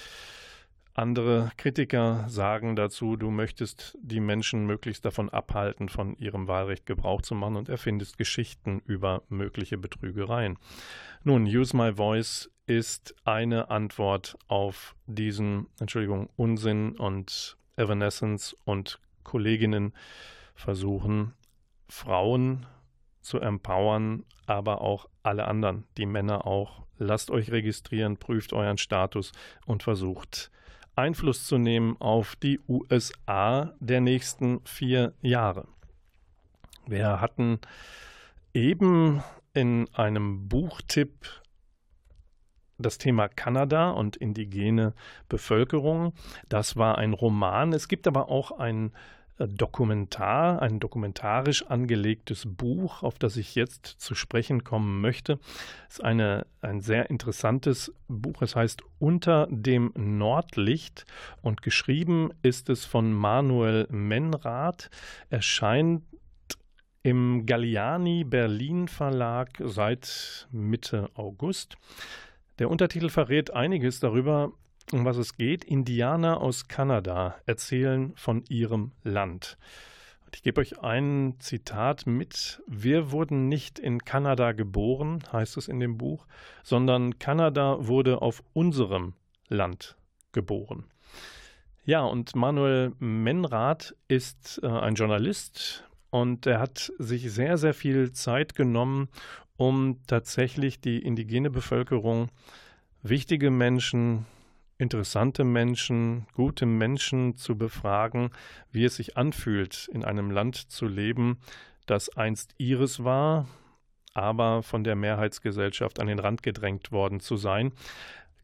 Andere 1.00 1.50
Kritiker 1.56 2.26
sagen 2.28 2.76
dazu, 2.76 3.16
du 3.16 3.30
möchtest 3.30 3.96
die 4.02 4.20
Menschen 4.20 4.66
möglichst 4.66 5.02
davon 5.06 5.30
abhalten, 5.30 5.88
von 5.88 6.14
ihrem 6.18 6.46
Wahlrecht 6.46 6.84
Gebrauch 6.84 7.22
zu 7.22 7.34
machen 7.34 7.56
und 7.56 7.70
erfindest 7.70 8.18
Geschichten 8.18 8.82
über 8.84 9.22
mögliche 9.30 9.78
Betrügereien. 9.78 10.58
Nun, 11.24 11.44
Use 11.44 11.74
My 11.74 11.94
Voice 11.94 12.50
ist 12.66 13.14
eine 13.24 13.70
Antwort 13.70 14.36
auf 14.46 14.94
diesen, 15.06 15.68
Entschuldigung, 15.80 16.28
Unsinn 16.36 16.98
und 16.98 17.56
Evanescence 17.76 18.54
und 18.66 19.00
Kolleginnen 19.24 19.94
versuchen, 20.54 21.32
Frauen 21.88 22.66
zu 23.22 23.40
empowern, 23.40 24.26
aber 24.44 24.82
auch 24.82 25.08
alle 25.22 25.48
anderen, 25.48 25.84
die 25.96 26.04
Männer 26.04 26.46
auch. 26.46 26.82
Lasst 26.98 27.30
euch 27.30 27.50
registrieren, 27.50 28.18
prüft 28.18 28.52
euren 28.52 28.76
Status 28.76 29.32
und 29.64 29.82
versucht, 29.82 30.50
Einfluss 31.00 31.46
zu 31.46 31.58
nehmen 31.58 31.96
auf 31.98 32.36
die 32.36 32.60
USA 32.68 33.74
der 33.80 34.00
nächsten 34.00 34.60
vier 34.64 35.14
Jahre. 35.22 35.66
Wir 36.86 37.20
hatten 37.20 37.58
eben 38.54 39.22
in 39.54 39.88
einem 39.94 40.48
Buchtipp 40.48 41.40
das 42.78 42.98
Thema 42.98 43.28
Kanada 43.28 43.90
und 43.90 44.16
indigene 44.16 44.94
Bevölkerung. 45.28 46.12
Das 46.48 46.76
war 46.76 46.98
ein 46.98 47.12
Roman. 47.12 47.72
Es 47.72 47.88
gibt 47.88 48.06
aber 48.06 48.28
auch 48.28 48.52
ein 48.52 48.92
Dokumentar, 49.46 50.62
ein 50.62 50.80
dokumentarisch 50.80 51.66
angelegtes 51.66 52.44
Buch, 52.46 53.02
auf 53.02 53.18
das 53.18 53.36
ich 53.36 53.54
jetzt 53.54 53.86
zu 53.86 54.14
sprechen 54.14 54.64
kommen 54.64 55.00
möchte. 55.00 55.38
Es 55.88 55.94
ist 55.96 56.04
eine, 56.04 56.46
ein 56.60 56.80
sehr 56.80 57.10
interessantes 57.10 57.92
Buch. 58.08 58.42
Es 58.42 58.56
heißt 58.56 58.82
Unter 58.98 59.46
dem 59.50 59.92
Nordlicht 59.96 61.06
und 61.42 61.62
geschrieben 61.62 62.30
ist 62.42 62.68
es 62.68 62.84
von 62.84 63.12
Manuel 63.12 63.86
Menrath. 63.90 64.90
Erscheint 65.30 66.02
im 67.02 67.46
Galliani 67.46 68.24
Berlin 68.24 68.88
Verlag 68.88 69.50
seit 69.64 70.48
Mitte 70.50 71.10
August. 71.14 71.76
Der 72.58 72.70
Untertitel 72.70 73.08
verrät 73.08 73.52
einiges 73.52 74.00
darüber, 74.00 74.52
um 74.92 75.04
was 75.04 75.16
es 75.16 75.36
geht. 75.36 75.64
Indianer 75.64 76.40
aus 76.40 76.68
Kanada 76.68 77.36
erzählen 77.46 78.12
von 78.16 78.44
ihrem 78.48 78.92
Land. 79.02 79.58
Ich 80.34 80.42
gebe 80.42 80.60
euch 80.60 80.80
ein 80.82 81.34
Zitat 81.40 82.06
mit. 82.06 82.62
Wir 82.66 83.10
wurden 83.10 83.48
nicht 83.48 83.78
in 83.78 84.04
Kanada 84.04 84.52
geboren, 84.52 85.24
heißt 85.32 85.56
es 85.56 85.68
in 85.68 85.80
dem 85.80 85.98
Buch, 85.98 86.26
sondern 86.62 87.18
Kanada 87.18 87.86
wurde 87.86 88.22
auf 88.22 88.42
unserem 88.52 89.14
Land 89.48 89.96
geboren. 90.32 90.84
Ja, 91.84 92.02
und 92.02 92.36
Manuel 92.36 92.92
Menrath 92.98 93.96
ist 94.06 94.60
äh, 94.62 94.68
ein 94.68 94.94
Journalist 94.94 95.84
und 96.10 96.46
er 96.46 96.60
hat 96.60 96.92
sich 96.98 97.32
sehr, 97.32 97.58
sehr 97.58 97.74
viel 97.74 98.12
Zeit 98.12 98.54
genommen, 98.54 99.08
um 99.56 99.98
tatsächlich 100.06 100.80
die 100.80 100.98
indigene 100.98 101.50
Bevölkerung, 101.50 102.28
wichtige 103.02 103.50
Menschen, 103.50 104.26
interessante 104.80 105.44
Menschen, 105.44 106.26
gute 106.34 106.66
Menschen 106.66 107.36
zu 107.36 107.56
befragen, 107.56 108.30
wie 108.72 108.84
es 108.84 108.96
sich 108.96 109.16
anfühlt, 109.16 109.88
in 109.92 110.04
einem 110.04 110.30
Land 110.30 110.56
zu 110.56 110.86
leben, 110.86 111.38
das 111.86 112.08
einst 112.16 112.54
ihres 112.58 113.04
war, 113.04 113.46
aber 114.14 114.62
von 114.62 114.84
der 114.84 114.96
Mehrheitsgesellschaft 114.96 116.00
an 116.00 116.06
den 116.06 116.18
Rand 116.18 116.42
gedrängt 116.42 116.92
worden 116.92 117.20
zu 117.20 117.36
sein. 117.36 117.72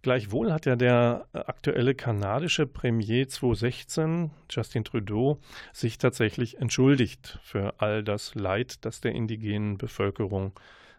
Gleichwohl 0.03 0.53
hat 0.53 0.66
ja 0.66 0.77
der 0.77 1.27
aktuelle 1.33 1.94
kanadische 1.94 2.66
Premier 2.66 3.27
2016, 3.29 4.31
Justin 4.49 4.85
Trudeau, 4.85 5.40
sich 5.72 5.99
tatsächlich 5.99 6.59
entschuldigt 6.59 7.40
für 7.42 7.75
all 7.79 8.05
das 8.05 8.37
Leid, 8.37 8.85
das 8.85 9.01
der 9.01 9.12
indigenen 9.12 9.79
Bevölkerung 9.79 10.53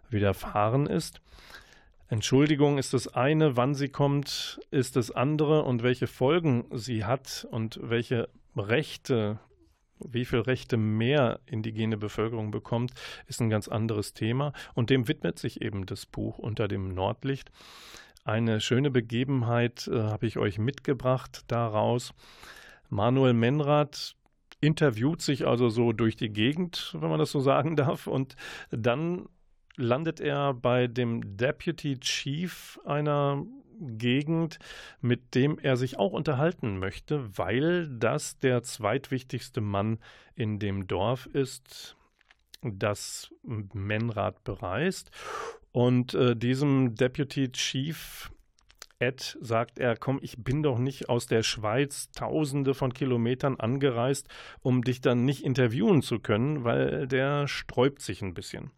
widerfahren 0.09 0.87
ist. 0.87 1.21
Entschuldigung 2.09 2.77
ist 2.77 2.93
das 2.93 3.07
eine, 3.09 3.57
wann 3.57 3.75
sie 3.75 3.89
kommt, 3.89 4.61
ist 4.71 4.95
das 4.95 5.11
andere 5.11 5.63
und 5.63 5.83
welche 5.83 6.07
Folgen 6.07 6.65
sie 6.73 7.03
hat 7.03 7.45
und 7.51 7.79
welche 7.83 8.29
Rechte, 8.55 9.39
wie 9.99 10.23
viele 10.23 10.47
Rechte 10.47 10.77
mehr 10.77 11.41
indigene 11.45 11.97
Bevölkerung 11.97 12.49
bekommt, 12.49 12.93
ist 13.27 13.41
ein 13.41 13.49
ganz 13.49 13.67
anderes 13.67 14.13
Thema. 14.13 14.53
Und 14.73 14.89
dem 14.89 15.09
widmet 15.09 15.37
sich 15.37 15.61
eben 15.61 15.85
das 15.85 16.05
Buch 16.05 16.37
unter 16.37 16.69
dem 16.69 16.93
Nordlicht. 16.93 17.51
Eine 18.23 18.61
schöne 18.61 18.89
Begebenheit 18.89 19.87
äh, 19.87 19.99
habe 19.99 20.27
ich 20.27 20.37
euch 20.37 20.59
mitgebracht 20.59 21.43
daraus. 21.47 22.13
Manuel 22.89 23.33
Menrath 23.33 24.15
interviewt 24.61 25.21
sich 25.21 25.45
also 25.45 25.69
so 25.69 25.91
durch 25.91 26.15
die 26.15 26.29
Gegend, 26.29 26.95
wenn 26.99 27.09
man 27.09 27.19
das 27.19 27.31
so 27.31 27.41
sagen 27.41 27.75
darf, 27.75 28.07
und 28.07 28.35
dann 28.71 29.27
landet 29.77 30.19
er 30.19 30.53
bei 30.53 30.87
dem 30.87 31.37
Deputy 31.37 31.99
Chief 31.99 32.79
einer 32.85 33.45
Gegend, 33.79 34.57
mit 35.01 35.35
dem 35.35 35.59
er 35.59 35.77
sich 35.77 35.99
auch 35.99 36.11
unterhalten 36.11 36.79
möchte, 36.79 37.37
weil 37.37 37.87
das 37.87 38.39
der 38.39 38.63
zweitwichtigste 38.63 39.61
Mann 39.61 39.99
in 40.35 40.59
dem 40.59 40.87
Dorf 40.87 41.27
ist, 41.27 41.95
das 42.61 43.31
Menrad 43.43 44.43
bereist. 44.43 45.11
Und 45.71 46.15
äh, 46.15 46.35
diesem 46.35 46.95
Deputy 46.95 47.51
Chief 47.51 48.31
Ed 48.99 49.37
sagt 49.41 49.77
er, 49.77 49.95
komm, 49.95 50.19
ich 50.23 50.43
bin 50.43 50.63
doch 50.63 50.79
nicht 50.79 51.07
aus 51.07 51.27
der 51.27 51.43
Schweiz 51.43 52.11
tausende 52.13 52.73
von 52.73 52.93
Kilometern 52.93 53.59
angereist, 53.59 54.27
um 54.61 54.83
dich 54.83 55.01
dann 55.01 55.23
nicht 55.23 55.43
interviewen 55.43 56.01
zu 56.01 56.19
können, 56.19 56.63
weil 56.63 57.07
der 57.07 57.47
sträubt 57.47 58.01
sich 58.01 58.23
ein 58.23 58.33
bisschen. 58.33 58.71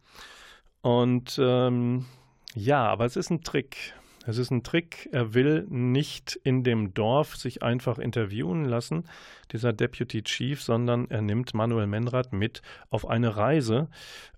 Und 0.81 1.39
ähm, 1.41 2.05
ja, 2.55 2.85
aber 2.87 3.05
es 3.05 3.15
ist 3.15 3.29
ein 3.29 3.43
Trick. 3.43 3.93
Es 4.25 4.37
ist 4.37 4.51
ein 4.51 4.63
Trick. 4.63 5.09
Er 5.11 5.33
will 5.33 5.65
nicht 5.69 6.39
in 6.43 6.63
dem 6.63 6.93
Dorf 6.93 7.35
sich 7.35 7.63
einfach 7.63 7.97
interviewen 7.97 8.65
lassen, 8.65 9.05
dieser 9.51 9.73
Deputy 9.73 10.23
Chief, 10.23 10.61
sondern 10.61 11.09
er 11.09 11.21
nimmt 11.21 11.53
Manuel 11.53 11.87
Menrad 11.87 12.31
mit 12.31 12.61
auf 12.89 13.07
eine 13.07 13.35
Reise. 13.37 13.89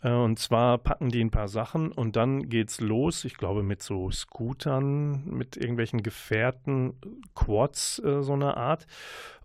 Äh, 0.01 0.12
und 0.12 0.39
zwar 0.39 0.77
packen 0.77 1.10
die 1.10 1.21
ein 1.21 1.32
paar 1.32 1.47
Sachen 1.47 1.91
und 1.91 2.15
dann 2.15 2.47
geht's 2.49 2.80
los. 2.80 3.25
Ich 3.25 3.36
glaube, 3.36 3.63
mit 3.63 3.84
so 3.84 4.10
Scootern, 4.12 5.25
mit 5.25 5.58
irgendwelchen 5.58 6.04
Gefährten, 6.04 6.93
Quads, 7.36 7.99
äh, 7.99 8.23
so 8.23 8.34
eine 8.34 8.56
Art. 8.58 8.88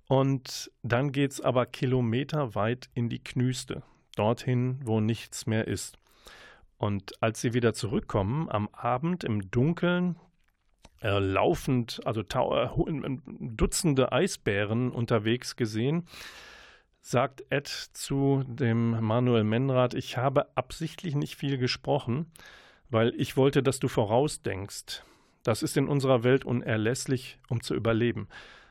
Und 0.09 0.71
dann 0.83 1.11
geht's 1.11 1.41
aber 1.41 1.67
kilometerweit 1.67 2.89
in 2.95 3.09
die 3.09 3.23
Knüste, 3.23 3.83
dorthin, 4.15 4.79
wo 4.85 5.01
nichts 5.01 5.47
mehr 5.47 5.67
ist. 5.67 5.99
Und 6.79 7.23
als 7.23 7.41
sie 7.41 7.55
wieder 7.55 7.75
zurückkommen, 7.75 8.49
am 8.51 8.69
Abend 8.73 9.25
im 9.25 9.51
Dunkeln, 9.51 10.17
äh, 11.01 11.19
laufend, 11.19 12.01
also 12.05 12.21
äh, 12.21 12.69
Dutzende 13.41 14.13
Eisbären 14.13 14.91
unterwegs 14.91 15.57
gesehen, 15.57 16.07
sagt 17.01 17.45
Ed 17.51 17.69
zu 17.69 18.43
dem 18.47 19.01
Manuel 19.01 19.45
Menrad, 19.45 19.95
ich 19.95 20.17
habe 20.17 20.57
absichtlich 20.57 21.15
nicht 21.15 21.37
viel 21.37 21.57
gesprochen, 21.57 22.27
weil 22.91 23.15
ich 23.17 23.37
wollte, 23.37 23.63
dass 23.63 23.79
du 23.79 23.89
vorausdenkst. 23.89 25.05
Das 25.43 25.63
ist 25.63 25.77
in 25.77 25.87
unserer 25.87 26.25
Welt 26.25 26.45
unerlässlich, 26.45 27.39
um 27.49 27.63
zu 27.63 27.75
überleben. 27.75 28.29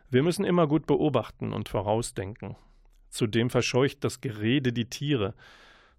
Wir 0.10 0.22
müssen 0.22 0.45
immer 0.45 0.68
gut 0.68 0.86
beobachten 0.86 1.53
und 1.53 1.70
vorausdenken. 1.70 2.56
Zudem 3.10 3.49
verscheucht 3.49 4.03
das 4.03 4.20
Gerede 4.20 4.74
die 4.74 4.89
Tiere. 4.89 5.34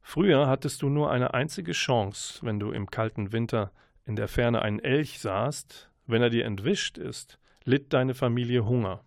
Früher 0.09 0.47
hattest 0.47 0.83
du 0.83 0.89
nur 0.89 1.11
eine 1.11 1.35
einzige 1.35 1.73
Chance, 1.73 2.39
wenn 2.43 2.61
du 2.61 2.71
im 2.71 2.89
kalten 2.89 3.33
Winter 3.33 3.73
in 4.05 4.15
der 4.15 4.29
Ferne 4.29 4.63
einen 4.63 4.79
Elch 4.79 5.19
sahst, 5.19 5.91
wenn 6.07 6.23
er 6.23 6.31
dir 6.31 6.45
entwischt 6.45 6.97
ist, 6.97 7.41
litt 7.65 7.93
deine 7.93 8.15
Familie 8.15 8.65
Hunger. 8.67 9.03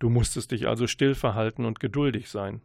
Du 0.00 0.08
musstest 0.08 0.50
dich 0.50 0.66
also 0.66 0.88
still 0.88 1.14
verhalten 1.14 1.64
und 1.64 1.78
geduldig 1.78 2.30
sein. 2.30 2.62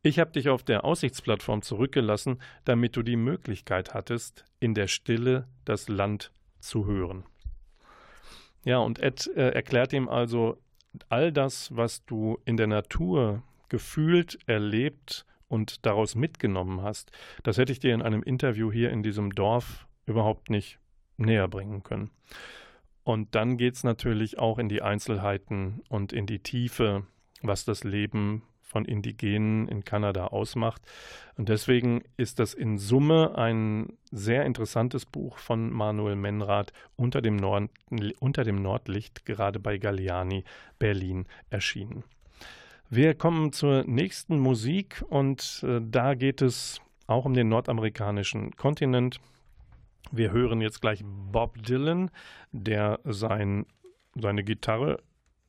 Ich 0.00 0.18
habe 0.18 0.32
dich 0.32 0.48
auf 0.48 0.62
der 0.62 0.86
Aussichtsplattform 0.86 1.60
zurückgelassen, 1.60 2.40
damit 2.64 2.96
du 2.96 3.02
die 3.02 3.16
Möglichkeit 3.16 3.92
hattest, 3.92 4.46
in 4.58 4.72
der 4.72 4.86
Stille 4.86 5.46
das 5.66 5.90
Land 5.90 6.32
zu 6.60 6.86
hören. 6.86 7.24
Ja, 8.64 8.78
und 8.78 9.00
Ed 9.00 9.30
äh, 9.36 9.50
erklärt 9.50 9.92
ihm 9.92 10.08
also, 10.08 10.56
all 11.10 11.30
das, 11.30 11.76
was 11.76 12.06
du 12.06 12.38
in 12.46 12.56
der 12.56 12.68
Natur 12.68 13.42
gefühlt, 13.68 14.38
erlebt 14.46 15.26
und 15.48 15.86
daraus 15.86 16.14
mitgenommen 16.14 16.82
hast, 16.82 17.10
das 17.42 17.58
hätte 17.58 17.72
ich 17.72 17.80
dir 17.80 17.94
in 17.94 18.02
einem 18.02 18.22
Interview 18.22 18.72
hier 18.72 18.90
in 18.90 19.02
diesem 19.02 19.34
Dorf 19.34 19.86
überhaupt 20.06 20.50
nicht 20.50 20.78
näher 21.16 21.48
bringen 21.48 21.82
können. 21.82 22.10
Und 23.04 23.34
dann 23.34 23.56
geht 23.56 23.74
es 23.74 23.84
natürlich 23.84 24.38
auch 24.38 24.58
in 24.58 24.68
die 24.68 24.82
Einzelheiten 24.82 25.82
und 25.88 26.12
in 26.12 26.26
die 26.26 26.40
Tiefe, 26.40 27.06
was 27.42 27.64
das 27.64 27.84
Leben 27.84 28.42
von 28.66 28.84
Indigenen 28.84 29.68
in 29.68 29.84
Kanada 29.84 30.26
ausmacht. 30.26 30.82
Und 31.36 31.48
deswegen 31.48 32.02
ist 32.16 32.40
das 32.40 32.52
in 32.52 32.78
Summe 32.78 33.38
ein 33.38 33.96
sehr 34.10 34.44
interessantes 34.44 35.06
Buch 35.06 35.38
von 35.38 35.72
Manuel 35.72 36.16
Menrad 36.16 36.72
unter 36.96 37.22
dem, 37.22 37.36
Nord 37.36 37.70
unter 38.18 38.42
dem 38.42 38.60
Nordlicht, 38.60 39.24
gerade 39.24 39.60
bei 39.60 39.78
Galliani 39.78 40.42
Berlin 40.80 41.26
erschienen. 41.48 42.02
Wir 42.88 43.14
kommen 43.14 43.52
zur 43.52 43.82
nächsten 43.84 44.38
Musik 44.38 45.04
und 45.08 45.64
äh, 45.66 45.80
da 45.82 46.14
geht 46.14 46.40
es 46.40 46.80
auch 47.08 47.24
um 47.24 47.34
den 47.34 47.48
nordamerikanischen 47.48 48.54
Kontinent. 48.54 49.18
Wir 50.12 50.30
hören 50.30 50.60
jetzt 50.60 50.80
gleich 50.80 51.02
Bob 51.04 51.60
Dylan, 51.64 52.12
der 52.52 53.00
sein, 53.02 53.66
seine 54.14 54.44
Gitarre 54.44 55.02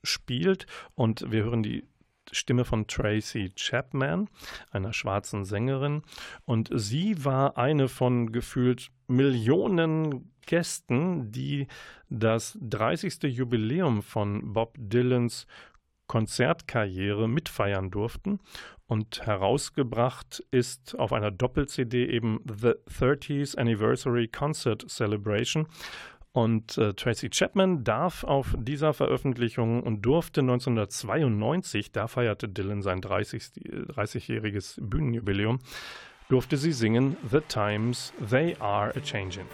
spielt 0.04 0.66
und 0.96 1.32
wir 1.32 1.44
hören 1.44 1.62
die 1.62 1.84
Stimme 2.32 2.66
von 2.66 2.88
Tracy 2.88 3.52
Chapman, 3.56 4.30
einer 4.72 4.92
schwarzen 4.92 5.46
Sängerin. 5.46 6.02
Und 6.46 6.72
sie 6.74 7.24
war 7.24 7.56
eine 7.58 7.88
von 7.88 8.32
gefühlt 8.32 8.90
Millionen 9.08 10.34
Gästen, 10.48 11.32
die 11.32 11.68
das 12.10 12.58
30. 12.62 13.24
Jubiläum 13.24 14.02
von 14.02 14.54
Bob 14.54 14.76
Dylans 14.78 15.46
Konzertkarriere 16.08 17.28
mitfeiern 17.28 17.92
durften. 17.92 18.40
Und 18.88 19.26
herausgebracht 19.26 20.44
ist 20.50 20.98
auf 20.98 21.12
einer 21.12 21.30
Doppel-CD 21.30 22.06
eben 22.08 22.40
The 22.48 22.74
30th 22.90 23.58
Anniversary 23.58 24.30
Concert 24.30 24.90
Celebration. 24.90 25.68
Und 26.32 26.78
äh, 26.78 26.94
Tracy 26.94 27.30
Chapman 27.30 27.84
darf 27.84 28.24
auf 28.24 28.56
dieser 28.60 28.94
Veröffentlichung 28.94 29.82
und 29.82 30.04
durfte 30.04 30.42
1992, 30.42 31.92
da 31.92 32.08
feierte 32.08 32.48
Dylan 32.48 32.82
sein 32.84 33.02
30, 33.02 33.44
30-jähriges 33.44 34.78
Bühnenjubiläum, 34.80 35.60
durfte 36.30 36.58
sie 36.58 36.74
singen 36.74 37.18
The 37.30 37.42
Times 37.42 38.14
They 38.30 38.56
Are 38.60 38.94
a 38.96 39.00
Changing. 39.00 39.48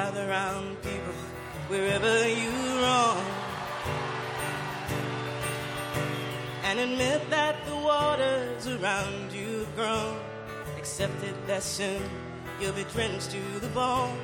Gather 0.00 0.76
people 0.82 1.18
wherever 1.68 2.16
you 2.26 2.52
roam. 2.84 3.24
And 6.64 6.78
admit 6.86 7.28
that 7.28 7.56
the 7.66 7.76
waters 7.76 8.66
around 8.66 9.30
you 9.32 9.50
have 9.58 9.76
grown. 9.76 10.16
Accept 10.78 11.22
it 11.24 11.36
that 11.46 11.62
soon 11.62 12.02
you'll 12.60 12.78
be 12.82 12.86
drenched 12.94 13.30
to 13.32 13.42
the 13.60 13.68
bone. 13.80 14.18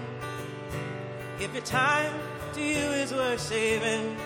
If 1.41 1.53
your 1.53 1.65
time 1.65 2.15
to 2.55 2.63
you 2.63 2.87
is 3.03 3.13
worth 3.13 3.41
saving, 3.41 4.17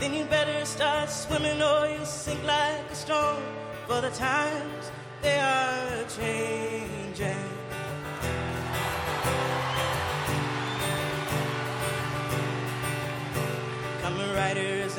then 0.00 0.12
you 0.12 0.24
better 0.24 0.64
start 0.64 1.08
swimming 1.08 1.62
or 1.62 1.86
you'll 1.86 2.04
sink 2.04 2.42
like 2.44 2.90
a 2.90 2.94
stone. 2.96 3.42
For 3.86 4.00
the 4.00 4.10
times 4.10 4.90
they 5.22 5.38
are 5.38 6.04
changing. 6.18 7.61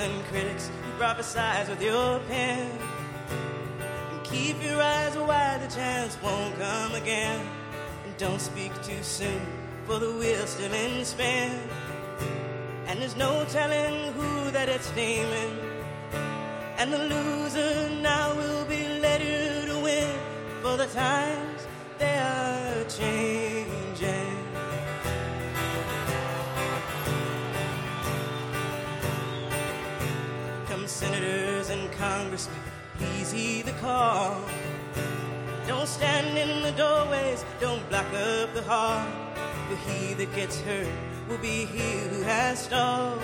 And 0.04 0.24
critics 0.26 0.70
who 0.84 0.91
prophesize 1.01 1.70
with 1.70 1.82
your 1.82 2.20
pen. 2.28 2.70
And 4.12 4.24
keep 4.24 4.62
your 4.62 4.82
eyes 4.82 5.16
wide, 5.18 5.62
the 5.62 5.74
chance 5.74 6.18
won't 6.22 6.60
come 6.60 6.93
again. 6.95 7.39
And 8.06 8.18
don't 8.18 8.41
speak 8.41 8.74
too 8.84 9.01
soon, 9.01 9.41
for 9.86 9.99
the 9.99 10.12
wheel's 10.12 10.49
still 10.49 10.74
in 10.74 11.06
spin. 11.06 11.58
And 12.88 12.99
there's 12.99 13.16
no 13.16 13.45
telling 13.45 14.14
who 14.14 14.51
that 14.51 14.68
it's 14.68 14.93
naming. 14.93 15.58
And 16.78 16.91
the 16.91 16.99
loser 16.99 17.89
now 18.01 18.36
will 18.36 18.66
be 18.66 18.99
later 18.99 19.68
to 19.68 19.80
win, 19.80 20.20
for 20.62 20.76
the 20.76 20.88
times 20.88 21.66
they 21.97 22.18
are 22.18 22.84
changing. 22.89 23.72
Senators 31.04 31.70
and 31.70 31.91
congressmen, 31.93 32.56
please 32.97 33.30
heed 33.30 33.66
the 33.66 33.74
call. 33.74 34.41
Don't 35.68 35.88
stand 35.88 36.38
in 36.38 36.64
the 36.64 36.72
doorways, 36.72 37.43
don't 37.60 37.84
block 37.89 38.06
up 38.14 38.54
the 38.54 38.62
hall. 38.62 39.06
For 39.68 39.76
he 39.88 40.14
that 40.14 40.34
gets 40.34 40.62
hurt 40.62 40.88
will 41.28 41.39
be 41.39 41.66
he 41.66 41.89
who 42.08 42.22
has 42.24 42.60
stalled. 42.60 43.22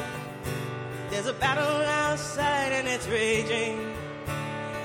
There's 1.10 1.28
a 1.28 1.34
battle 1.46 1.82
outside 2.04 2.72
and 2.74 2.86
it's 2.86 3.08
raging. 3.08 3.78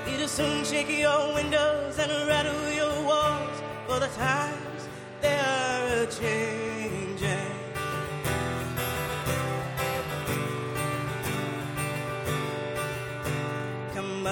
It'll 0.06 0.28
soon 0.28 0.64
shake 0.64 0.88
your 0.88 1.34
windows 1.34 1.98
and 1.98 2.12
rattle 2.28 2.68
your 2.80 2.96
walls. 3.08 3.56
For 3.88 3.98
the 3.98 4.10
times 4.26 4.82
they 5.20 5.36
are 5.36 6.06
changing. 6.06 7.43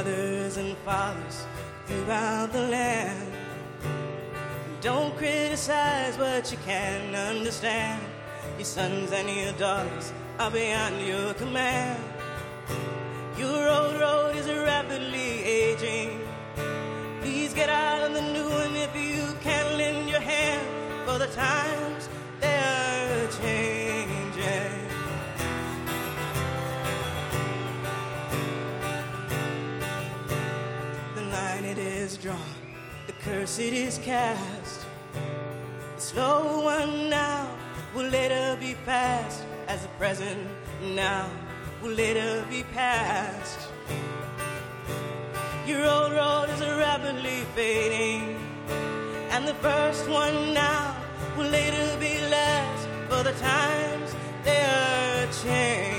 Mothers 0.02 0.56
and 0.56 0.76
fathers 0.78 1.46
throughout 1.86 2.52
the 2.52 2.62
land. 2.62 3.32
Don't 4.80 5.16
criticize 5.16 6.18
what 6.18 6.50
you 6.50 6.58
can't 6.66 7.14
understand. 7.14 8.02
Your 8.58 8.64
sons 8.64 9.12
and 9.12 9.30
your 9.30 9.52
daughters 9.52 10.12
are 10.40 10.50
beyond 10.50 11.06
your 11.06 11.34
command. 11.34 12.02
Your 13.38 13.68
old 13.68 14.00
road 14.00 14.34
is 14.34 14.48
rapidly 14.48 15.44
aging. 15.44 16.20
Please 17.20 17.54
get 17.54 17.68
out 17.68 18.02
on 18.02 18.12
the 18.12 18.22
new 18.22 18.48
one 18.48 18.74
if 18.74 18.94
you 18.96 19.22
can 19.40 19.78
lend 19.78 20.10
your 20.10 20.20
hand 20.20 20.66
for 21.06 21.16
the 21.18 21.28
times 21.28 22.08
the 33.06 33.12
curse 33.24 33.58
it 33.58 33.72
is 33.72 33.98
cast. 33.98 34.86
The 35.96 36.00
slow 36.00 36.64
one 36.64 37.10
now 37.10 37.48
will 37.94 38.08
later 38.08 38.56
be 38.60 38.74
past, 38.86 39.44
as 39.68 39.82
the 39.82 39.88
present 39.98 40.48
now 40.94 41.28
will 41.82 41.92
later 41.92 42.44
be 42.50 42.62
past. 42.74 43.68
Your 45.66 45.84
old 45.86 46.12
road 46.12 46.48
is 46.50 46.60
rapidly 46.60 47.44
fading, 47.54 48.36
and 49.30 49.46
the 49.46 49.54
first 49.54 50.08
one 50.08 50.54
now 50.54 50.96
will 51.36 51.48
later 51.48 51.96
be 52.00 52.20
last, 52.30 52.88
for 53.08 53.22
the 53.22 53.32
times 53.40 54.14
they 54.44 54.60
are 54.60 55.26
changing. 55.42 55.91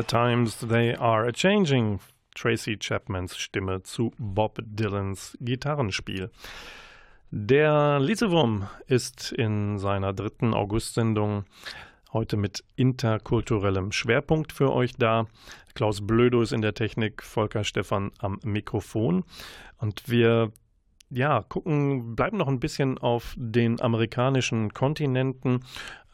The 0.00 0.06
Times 0.06 0.56
They 0.66 0.94
Are 0.96 1.26
a 1.26 1.32
Changing. 1.32 2.00
Tracy 2.34 2.78
Chapmans 2.78 3.36
Stimme 3.36 3.82
zu 3.82 4.12
Bob 4.16 4.58
Dylans 4.62 5.36
Gitarrenspiel. 5.42 6.30
Der 7.30 8.00
Liesewurm 8.00 8.66
ist 8.86 9.30
in 9.30 9.76
seiner 9.76 10.14
dritten 10.14 10.54
August-Sendung 10.54 11.44
heute 12.14 12.38
mit 12.38 12.64
interkulturellem 12.76 13.92
Schwerpunkt 13.92 14.54
für 14.54 14.72
euch 14.72 14.94
da. 14.94 15.26
Klaus 15.74 16.06
Blödo 16.06 16.40
ist 16.40 16.52
in 16.52 16.62
der 16.62 16.72
Technik, 16.72 17.22
Volker 17.22 17.62
Stephan 17.62 18.10
am 18.20 18.38
Mikrofon. 18.42 19.24
Und 19.76 20.08
wir 20.08 20.50
ja, 21.10 21.42
gucken, 21.48 22.14
bleiben 22.14 22.36
noch 22.36 22.48
ein 22.48 22.60
bisschen 22.60 22.98
auf 22.98 23.34
den 23.36 23.80
amerikanischen 23.80 24.72
Kontinenten, 24.72 25.64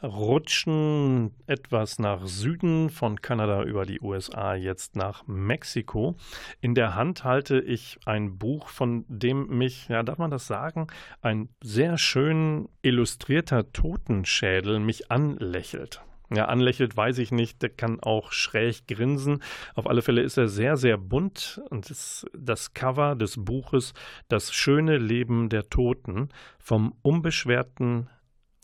rutschen 0.03 1.31
etwas 1.47 1.97
nach 1.97 2.25
Süden 2.27 2.89
von 2.89 3.21
Kanada 3.21 3.63
über 3.63 3.85
die 3.85 3.99
USA, 3.99 4.55
jetzt 4.55 4.95
nach 4.95 5.25
Mexiko. 5.27 6.15
In 6.61 6.75
der 6.75 6.95
Hand 6.95 7.23
halte 7.23 7.59
ich 7.59 7.99
ein 8.05 8.37
Buch, 8.37 8.67
von 8.67 9.05
dem 9.07 9.47
mich, 9.57 9.87
ja, 9.87 10.03
darf 10.03 10.17
man 10.17 10.31
das 10.31 10.47
sagen, 10.47 10.87
ein 11.21 11.49
sehr 11.63 11.97
schön 11.97 12.69
illustrierter 12.81 13.71
Totenschädel 13.71 14.79
mich 14.79 15.11
anlächelt. 15.11 16.01
Ja, 16.29 16.45
anlächelt, 16.45 16.97
weiß 16.97 17.19
ich 17.19 17.31
nicht. 17.31 17.61
Der 17.61 17.69
kann 17.69 17.99
auch 18.01 18.31
schräg 18.31 18.87
grinsen. 18.87 19.41
Auf 19.75 19.87
alle 19.87 20.01
Fälle 20.01 20.21
ist 20.21 20.37
er 20.37 20.49
sehr, 20.49 20.75
sehr 20.75 20.97
bunt. 20.97 21.61
Und 21.69 21.89
das, 21.89 22.25
das 22.37 22.73
Cover 22.73 23.15
des 23.15 23.43
Buches 23.43 23.93
Das 24.27 24.53
schöne 24.53 24.97
Leben 24.97 25.49
der 25.49 25.69
Toten 25.69 26.29
vom 26.59 26.93
unbeschwerten 27.01 28.09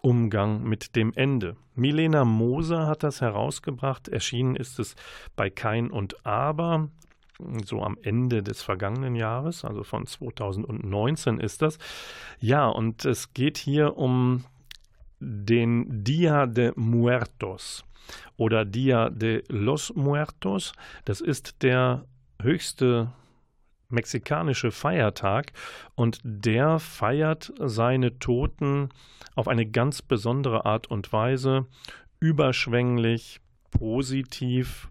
Umgang 0.02 0.64
mit 0.64 0.98
dem 0.98 1.14
Ende. 1.14 1.56
Milena 1.76 2.26
Moser 2.26 2.88
hat 2.88 3.04
das 3.04 3.22
herausgebracht. 3.22 4.10
Erschienen 4.10 4.58
ist 4.58 4.78
es 4.78 4.96
bei 5.38 5.50
Kein 5.50 5.90
und 5.90 6.26
Aber 6.26 6.90
so 7.66 7.82
am 7.82 7.98
Ende 8.02 8.44
des 8.44 8.62
vergangenen 8.62 9.16
Jahres, 9.16 9.66
also 9.66 9.84
von 9.84 10.06
2019 10.06 11.40
ist 11.40 11.62
das. 11.62 11.78
Ja, 12.40 12.68
und 12.68 13.06
es 13.06 13.34
geht 13.34 13.58
hier 13.58 13.98
um 13.98 14.46
den 15.24 16.04
Dia 16.04 16.46
de 16.46 16.74
Muertos 16.76 17.84
oder 18.38 18.66
Dia 18.66 19.10
de 19.10 19.44
los 19.48 19.94
Muertos. 19.96 20.74
Das 21.06 21.22
ist 21.22 21.64
der 21.64 22.06
höchste 22.42 23.12
mexikanische 23.90 24.72
Feiertag 24.72 25.54
und 25.96 26.20
der 26.24 26.80
feiert 26.80 27.54
seine 27.60 28.20
Toten 28.20 28.90
auf 29.36 29.48
eine 29.48 29.66
ganz 29.66 30.02
besondere 30.02 30.66
Art 30.66 30.88
und 30.88 31.14
Weise, 31.14 31.68
überschwänglich, 32.20 33.40
positiv 33.72 34.90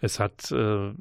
es 0.00 0.20
hat 0.20 0.50
äh, 0.52 0.92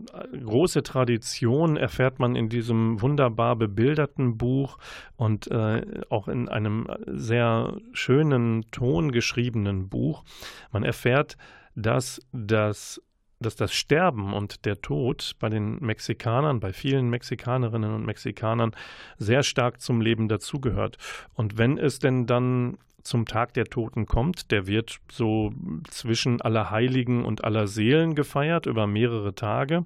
große 0.43 0.83
Tradition, 0.83 1.77
erfährt 1.77 2.19
man 2.19 2.35
in 2.35 2.49
diesem 2.49 3.01
wunderbar 3.01 3.55
bebilderten 3.55 4.37
Buch 4.37 4.77
und 5.15 5.49
äh, 5.51 5.83
auch 6.09 6.27
in 6.27 6.49
einem 6.49 6.87
sehr 7.05 7.77
schönen 7.93 8.65
Ton 8.71 9.11
geschriebenen 9.11 9.89
Buch. 9.89 10.23
Man 10.71 10.83
erfährt, 10.83 11.37
dass 11.75 12.21
das 12.31 13.01
dass 13.39 13.55
das 13.55 13.71
Sterben 13.71 14.33
und 14.33 14.65
der 14.65 14.81
Tod 14.81 15.35
bei 15.39 15.49
den 15.49 15.79
Mexikanern, 15.79 16.59
bei 16.59 16.73
vielen 16.73 17.09
Mexikanerinnen 17.11 17.93
und 17.93 18.03
Mexikanern 18.03 18.71
sehr 19.17 19.43
stark 19.43 19.79
zum 19.79 20.01
Leben 20.01 20.27
dazugehört. 20.27 20.97
Und 21.35 21.57
wenn 21.57 21.77
es 21.77 21.99
denn 21.99 22.25
dann 22.25 22.77
zum 23.07 23.25
Tag 23.25 23.53
der 23.53 23.65
Toten 23.65 24.05
kommt. 24.05 24.51
Der 24.51 24.67
wird 24.67 24.99
so 25.09 25.53
zwischen 25.89 26.41
Allerheiligen 26.41 27.23
und 27.25 27.43
Allerseelen 27.43 28.15
gefeiert 28.15 28.65
über 28.65 28.87
mehrere 28.87 29.33
Tage. 29.33 29.85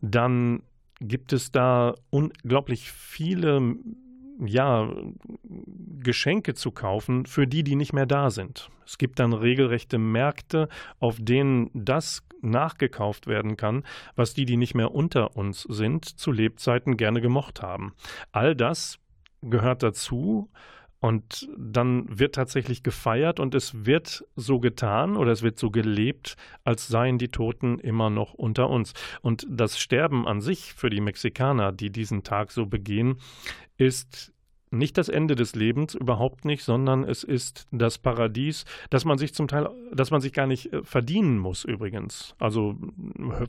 Dann 0.00 0.62
gibt 1.00 1.32
es 1.32 1.50
da 1.50 1.94
unglaublich 2.10 2.90
viele 2.92 3.76
ja, 4.44 4.90
Geschenke 6.00 6.54
zu 6.54 6.70
kaufen 6.70 7.26
für 7.26 7.46
die, 7.46 7.62
die 7.62 7.76
nicht 7.76 7.92
mehr 7.92 8.06
da 8.06 8.30
sind. 8.30 8.70
Es 8.86 8.98
gibt 8.98 9.18
dann 9.18 9.32
regelrechte 9.32 9.98
Märkte, 9.98 10.68
auf 10.98 11.16
denen 11.20 11.70
das 11.72 12.22
nachgekauft 12.42 13.26
werden 13.26 13.56
kann, 13.56 13.84
was 14.16 14.34
die, 14.34 14.44
die 14.44 14.56
nicht 14.56 14.74
mehr 14.74 14.94
unter 14.94 15.36
uns 15.36 15.62
sind, 15.62 16.04
zu 16.04 16.30
Lebzeiten 16.30 16.96
gerne 16.96 17.20
gemocht 17.20 17.62
haben. 17.62 17.94
All 18.32 18.54
das 18.54 18.98
gehört 19.42 19.82
dazu 19.82 20.50
und 21.04 21.50
dann 21.54 22.06
wird 22.08 22.34
tatsächlich 22.34 22.82
gefeiert 22.82 23.38
und 23.38 23.54
es 23.54 23.84
wird 23.84 24.24
so 24.36 24.58
getan 24.58 25.18
oder 25.18 25.32
es 25.32 25.42
wird 25.42 25.58
so 25.58 25.70
gelebt, 25.70 26.38
als 26.64 26.88
seien 26.88 27.18
die 27.18 27.28
Toten 27.28 27.78
immer 27.78 28.08
noch 28.08 28.32
unter 28.32 28.70
uns. 28.70 28.94
Und 29.20 29.46
das 29.50 29.78
Sterben 29.78 30.26
an 30.26 30.40
sich 30.40 30.72
für 30.72 30.88
die 30.88 31.02
Mexikaner, 31.02 31.72
die 31.72 31.90
diesen 31.90 32.22
Tag 32.22 32.52
so 32.52 32.64
begehen, 32.64 33.18
ist 33.76 34.32
nicht 34.70 34.96
das 34.96 35.10
Ende 35.10 35.34
des 35.34 35.54
Lebens, 35.54 35.94
überhaupt 35.94 36.46
nicht, 36.46 36.64
sondern 36.64 37.04
es 37.04 37.22
ist 37.22 37.66
das 37.70 37.98
Paradies, 37.98 38.64
das 38.88 39.04
man 39.04 39.18
sich 39.18 39.34
zum 39.34 39.46
Teil, 39.46 39.68
das 39.92 40.10
man 40.10 40.22
sich 40.22 40.32
gar 40.32 40.46
nicht 40.46 40.72
äh, 40.72 40.82
verdienen 40.84 41.36
muss 41.36 41.66
übrigens. 41.66 42.34
Also 42.38 42.76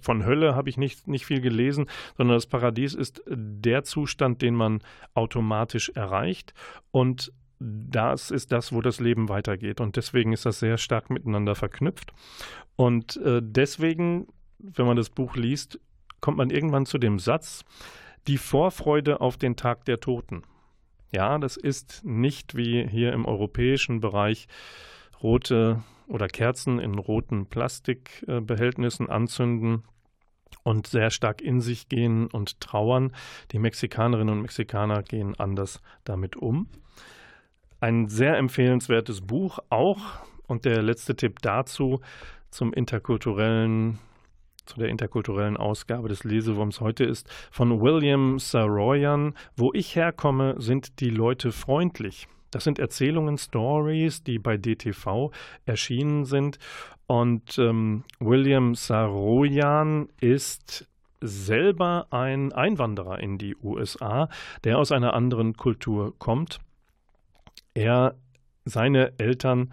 von 0.01 0.26
Hölle 0.26 0.56
habe 0.56 0.68
ich 0.68 0.76
nicht, 0.76 1.08
nicht 1.08 1.26
viel 1.26 1.39
gelesen, 1.39 1.86
sondern 2.18 2.36
das 2.36 2.47
Paradies 2.47 2.93
ist 2.95 3.24
der 3.28 3.86
Zustand, 3.86 4.41
den 4.41 4.56
man 4.56 4.82
automatisch 5.14 5.89
erreicht 5.95 6.53
und 6.91 7.32
das 7.60 8.32
ist 8.32 8.51
das, 8.51 8.74
wo 8.74 8.82
das 8.82 8.99
Leben 8.99 9.30
weitergeht. 9.30 9.80
Und 9.82 9.95
deswegen 9.95 10.34
ist 10.34 10.45
das 10.45 10.60
sehr 10.60 10.78
stark 10.78 11.10
miteinander 11.10 11.56
verknüpft. 11.56 12.12
Und 12.76 13.18
äh, 13.18 13.41
deswegen, 13.43 14.28
wenn 14.60 14.86
man 14.86 14.97
das 14.97 15.10
Buch 15.10 15.36
liest, 15.36 15.80
kommt 16.22 16.38
man 16.38 16.49
irgendwann 16.49 16.86
zu 16.86 16.97
dem 16.97 17.20
Satz, 17.20 17.64
die 18.28 18.38
Vorfreude 18.38 19.22
auf 19.22 19.38
den 19.38 19.56
Tag 19.56 19.86
der 19.86 19.99
Toten. 19.99 20.43
Ja, 21.14 21.38
das 21.38 21.56
ist 21.56 22.01
nicht 22.03 22.56
wie 22.56 22.88
hier 22.88 23.14
im 23.14 23.26
europäischen 23.26 24.01
Bereich 24.01 24.47
rote 25.22 25.84
oder 26.08 26.28
Kerzen 26.28 26.80
in 26.80 26.97
roten 26.97 27.45
Plastikbehältnissen 27.47 29.10
anzünden 29.10 29.84
und 30.64 30.88
sehr 30.88 31.12
stark 31.12 31.41
in 31.41 31.62
sich 31.62 31.89
gehen 31.89 32.28
und 32.28 32.60
trauern. 32.60 33.16
Die 33.51 33.60
Mexikanerinnen 33.60 34.34
und 34.34 34.41
Mexikaner 34.41 35.03
gehen 35.03 35.36
anders 35.39 35.82
damit 36.03 36.36
um. 36.36 36.68
Ein 37.86 38.07
sehr 38.07 38.38
empfehlenswertes 38.38 39.21
Buch 39.21 39.59
auch. 39.69 39.99
Und 40.47 40.65
der 40.65 40.81
letzte 40.81 41.15
Tipp 41.15 41.38
dazu 41.43 42.01
zum 42.49 42.73
interkulturellen 42.73 43.99
zu 44.65 44.79
der 44.79 44.89
interkulturellen 44.89 45.55
Ausgabe 45.55 46.09
des 46.09 46.23
Lesewurms 46.23 46.81
heute 46.81 47.03
ist 47.03 47.29
von 47.51 47.81
William 47.81 48.39
Saroyan. 48.39 49.36
Wo 49.55 49.71
ich 49.71 49.95
herkomme, 49.95 50.55
sind 50.57 50.99
die 50.99 51.11
Leute 51.11 51.51
freundlich. 51.51 52.27
Das 52.49 52.63
sind 52.63 52.79
Erzählungen, 52.79 53.38
Stories, 53.38 54.23
die 54.23 54.39
bei 54.39 54.57
DTV 54.57 55.29
erschienen 55.67 56.25
sind. 56.25 56.57
Und 57.05 57.59
ähm, 57.59 58.03
William 58.19 58.73
Saroyan 58.73 60.09
ist 60.19 60.88
selber 61.21 62.07
ein 62.09 62.51
Einwanderer 62.51 63.19
in 63.19 63.38
die 63.38 63.55
USA, 63.57 64.27
der 64.63 64.79
aus 64.79 64.91
einer 64.91 65.13
anderen 65.13 65.55
Kultur 65.55 66.17
kommt 66.17 66.59
er, 67.76 68.15
seine 68.65 69.13
Eltern 69.19 69.71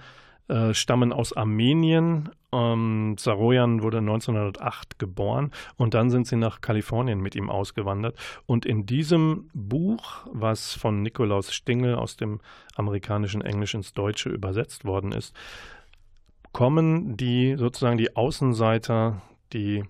äh, 0.48 0.74
stammen 0.74 1.12
aus 1.12 1.32
Armenien. 1.32 2.28
Ähm, 2.52 3.16
Saroyan 3.18 3.82
wurde 3.82 3.98
1908 3.98 4.98
geboren 4.98 5.50
und 5.76 5.94
dann 5.94 6.10
sind 6.10 6.26
sie 6.26 6.36
nach 6.36 6.60
Kalifornien 6.60 7.20
mit 7.20 7.34
ihm 7.34 7.48
ausgewandert. 7.48 8.18
Und 8.44 8.66
in 8.66 8.84
diesem 8.84 9.48
Buch, 9.54 10.26
was 10.30 10.74
von 10.74 11.00
Nikolaus 11.00 11.54
Stingel 11.54 11.94
aus 11.94 12.18
dem 12.18 12.40
amerikanischen 12.76 13.40
Englisch 13.40 13.72
ins 13.72 13.94
Deutsche 13.94 14.28
übersetzt 14.28 14.84
worden 14.84 15.12
ist, 15.12 15.34
kommen 16.52 17.16
die 17.16 17.56
sozusagen 17.56 17.96
die 17.96 18.14
Außenseiter, 18.14 19.22
die 19.54 19.84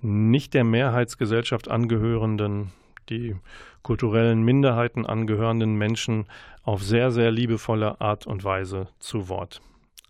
nicht 0.00 0.54
der 0.54 0.62
Mehrheitsgesellschaft 0.62 1.68
angehörenden 1.68 2.70
die 3.10 3.36
kulturellen 3.82 4.42
Minderheiten 4.42 5.06
angehörenden 5.06 5.76
Menschen 5.76 6.26
auf 6.62 6.82
sehr, 6.82 7.10
sehr 7.10 7.30
liebevolle 7.30 8.00
Art 8.00 8.26
und 8.26 8.44
Weise 8.44 8.88
zu 8.98 9.28
Wort. 9.28 9.60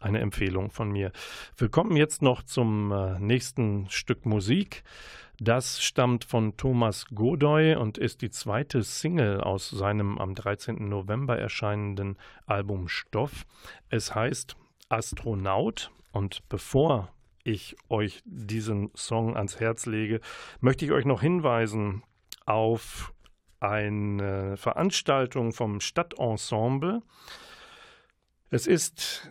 eine 0.01 0.21
Empfehlung 0.21 0.71
von 0.71 0.93
mir. 0.93 1.11
Wir 1.57 1.69
kommen 1.69 1.97
jetzt 1.97 2.23
noch 2.23 2.45
zum 2.45 2.93
äh, 2.93 3.19
nächsten 3.19 3.91
Stück 3.91 4.27
Musik. 4.27 4.85
Das 5.41 5.81
stammt 5.83 6.25
von 6.25 6.57
Thomas 6.57 7.07
Godoy 7.15 7.77
und 7.77 7.97
ist 7.97 8.23
die 8.23 8.31
zweite 8.31 8.83
Single 8.83 9.41
aus 9.41 9.71
seinem 9.71 10.19
am 10.19 10.35
13. 10.35 10.89
November 10.89 11.39
erscheinenden 11.39 12.17
Album 12.47 12.89
Stoff. 12.89 13.47
Es 13.89 14.17
heißt 14.17 14.57
Astronaut 14.89 15.93
und 16.13 16.49
bevor 16.49 17.13
ich 17.45 17.77
euch 17.89 18.21
diesen 18.25 18.91
Song 18.95 19.37
ans 19.37 19.61
Herz 19.61 19.87
lege, 19.87 20.21
möchte 20.61 20.85
ich 20.85 20.91
euch 20.91 21.05
noch 21.05 21.23
hinweisen 21.23 22.03
auf 22.49 23.13
eine 23.61 24.57
Veranstaltung 24.57 25.53
vom 25.53 25.81
Stadtensemble. 25.81 27.03
Es 28.51 28.67
ist 28.67 29.31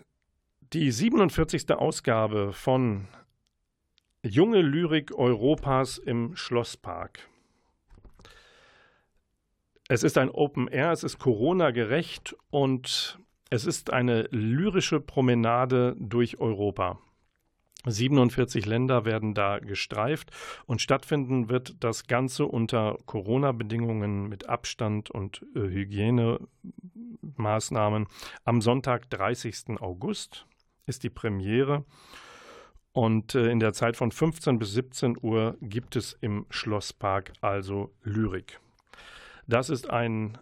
die 0.74 0.92
47. 0.92 1.72
Ausgabe 1.72 2.54
von 2.54 3.08
Junge 4.22 4.62
Lyrik 4.62 5.16
Europas 5.16 5.98
im 5.98 6.36
Schlosspark. 6.36 7.28
Es 9.88 10.04
ist 10.04 10.18
ein 10.18 10.30
Open 10.30 10.68
Air, 10.68 10.92
es 10.92 11.04
ist 11.04 11.18
Corona-gerecht 11.18 12.36
und 12.52 13.18
es 13.50 13.66
ist 13.66 13.92
eine 13.94 14.24
lyrische 14.32 15.00
Promenade 15.00 15.96
durch 15.98 16.40
Europa. 16.40 17.00
47 17.92 18.66
Länder 18.66 19.06
werden 19.06 19.34
da 19.34 19.60
gestreift 19.60 20.32
und 20.66 20.82
stattfinden 20.82 21.50
wird 21.50 21.84
das 21.84 22.08
Ganze 22.08 22.46
unter 22.46 22.98
Corona-Bedingungen 23.06 24.28
mit 24.28 24.50
Abstand 24.50 25.12
und 25.12 25.46
äh, 25.56 25.60
Hygienemaßnahmen. 25.60 28.08
Am 28.46 28.62
Sonntag, 28.62 29.10
30. 29.10 29.80
August, 29.80 30.46
ist 30.86 31.04
die 31.04 31.10
Premiere. 31.10 31.86
Und 32.94 33.36
äh, 33.36 33.52
in 33.52 33.60
der 33.60 33.74
Zeit 33.74 33.96
von 33.96 34.12
15 34.12 34.58
bis 34.58 34.74
17 34.74 35.18
Uhr 35.22 35.56
gibt 35.62 35.96
es 35.96 36.18
im 36.20 36.48
Schlosspark 36.50 37.34
also 37.42 37.94
Lyrik. 38.04 38.60
Das 39.46 39.70
ist 39.70 39.90
ein 39.90 40.38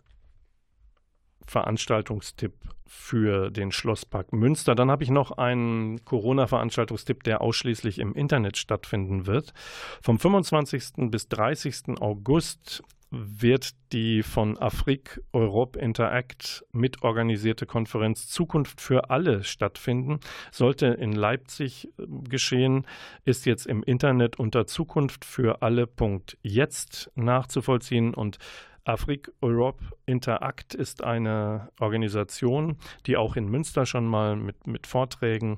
Veranstaltungstipp 1.46 2.54
für 2.86 3.50
den 3.50 3.72
Schlosspark 3.72 4.32
Münster. 4.32 4.76
Dann 4.76 4.91
habe 4.91 5.04
ich 5.04 5.10
noch 5.10 5.32
einen 5.32 6.04
Corona-Veranstaltungstipp, 6.06 7.24
der 7.24 7.41
ausschließlich 7.41 8.00
im 8.00 8.14
Internet 8.14 8.58
stattfinden 8.58 9.26
wird. 9.26 9.54
Vom 10.02 10.20
25. 10.20 11.10
bis 11.10 11.28
30. 11.28 12.00
August 12.00 12.84
wird 13.12 13.72
die 13.93 14.24
von 14.24 14.58
Afrik 14.58 15.22
Europe 15.32 15.80
Interact 15.80 16.66
mitorganisierte 16.72 17.66
Konferenz 17.66 18.28
Zukunft 18.28 18.82
für 18.82 19.10
alle 19.10 19.43
stattfinden. 19.43 20.20
Sollte 20.52 20.88
in 20.88 21.14
Leipzig 21.14 21.88
äh, 21.98 22.06
geschehen, 22.28 22.86
ist 23.24 23.46
jetzt 23.46 23.68
im 23.68 23.84
Internet 23.84 24.38
unter 24.38 24.68
Zukunft 24.68 25.24
für 25.24 25.62
alle.jetzt 25.62 27.12
nachzuvollziehen 27.16 28.14
und 28.14 28.38
Afrik 28.86 29.31
Europe 29.41 29.83
Interact 30.05 30.75
ist 30.75 31.03
eine 31.03 31.71
Organisation, 31.79 32.77
die 33.07 33.17
auch 33.17 33.36
in 33.36 33.49
Münster 33.49 33.86
schon 33.86 34.05
mal 34.05 34.36
mit, 34.36 34.67
mit 34.67 34.86
Vorträgen 34.86 35.57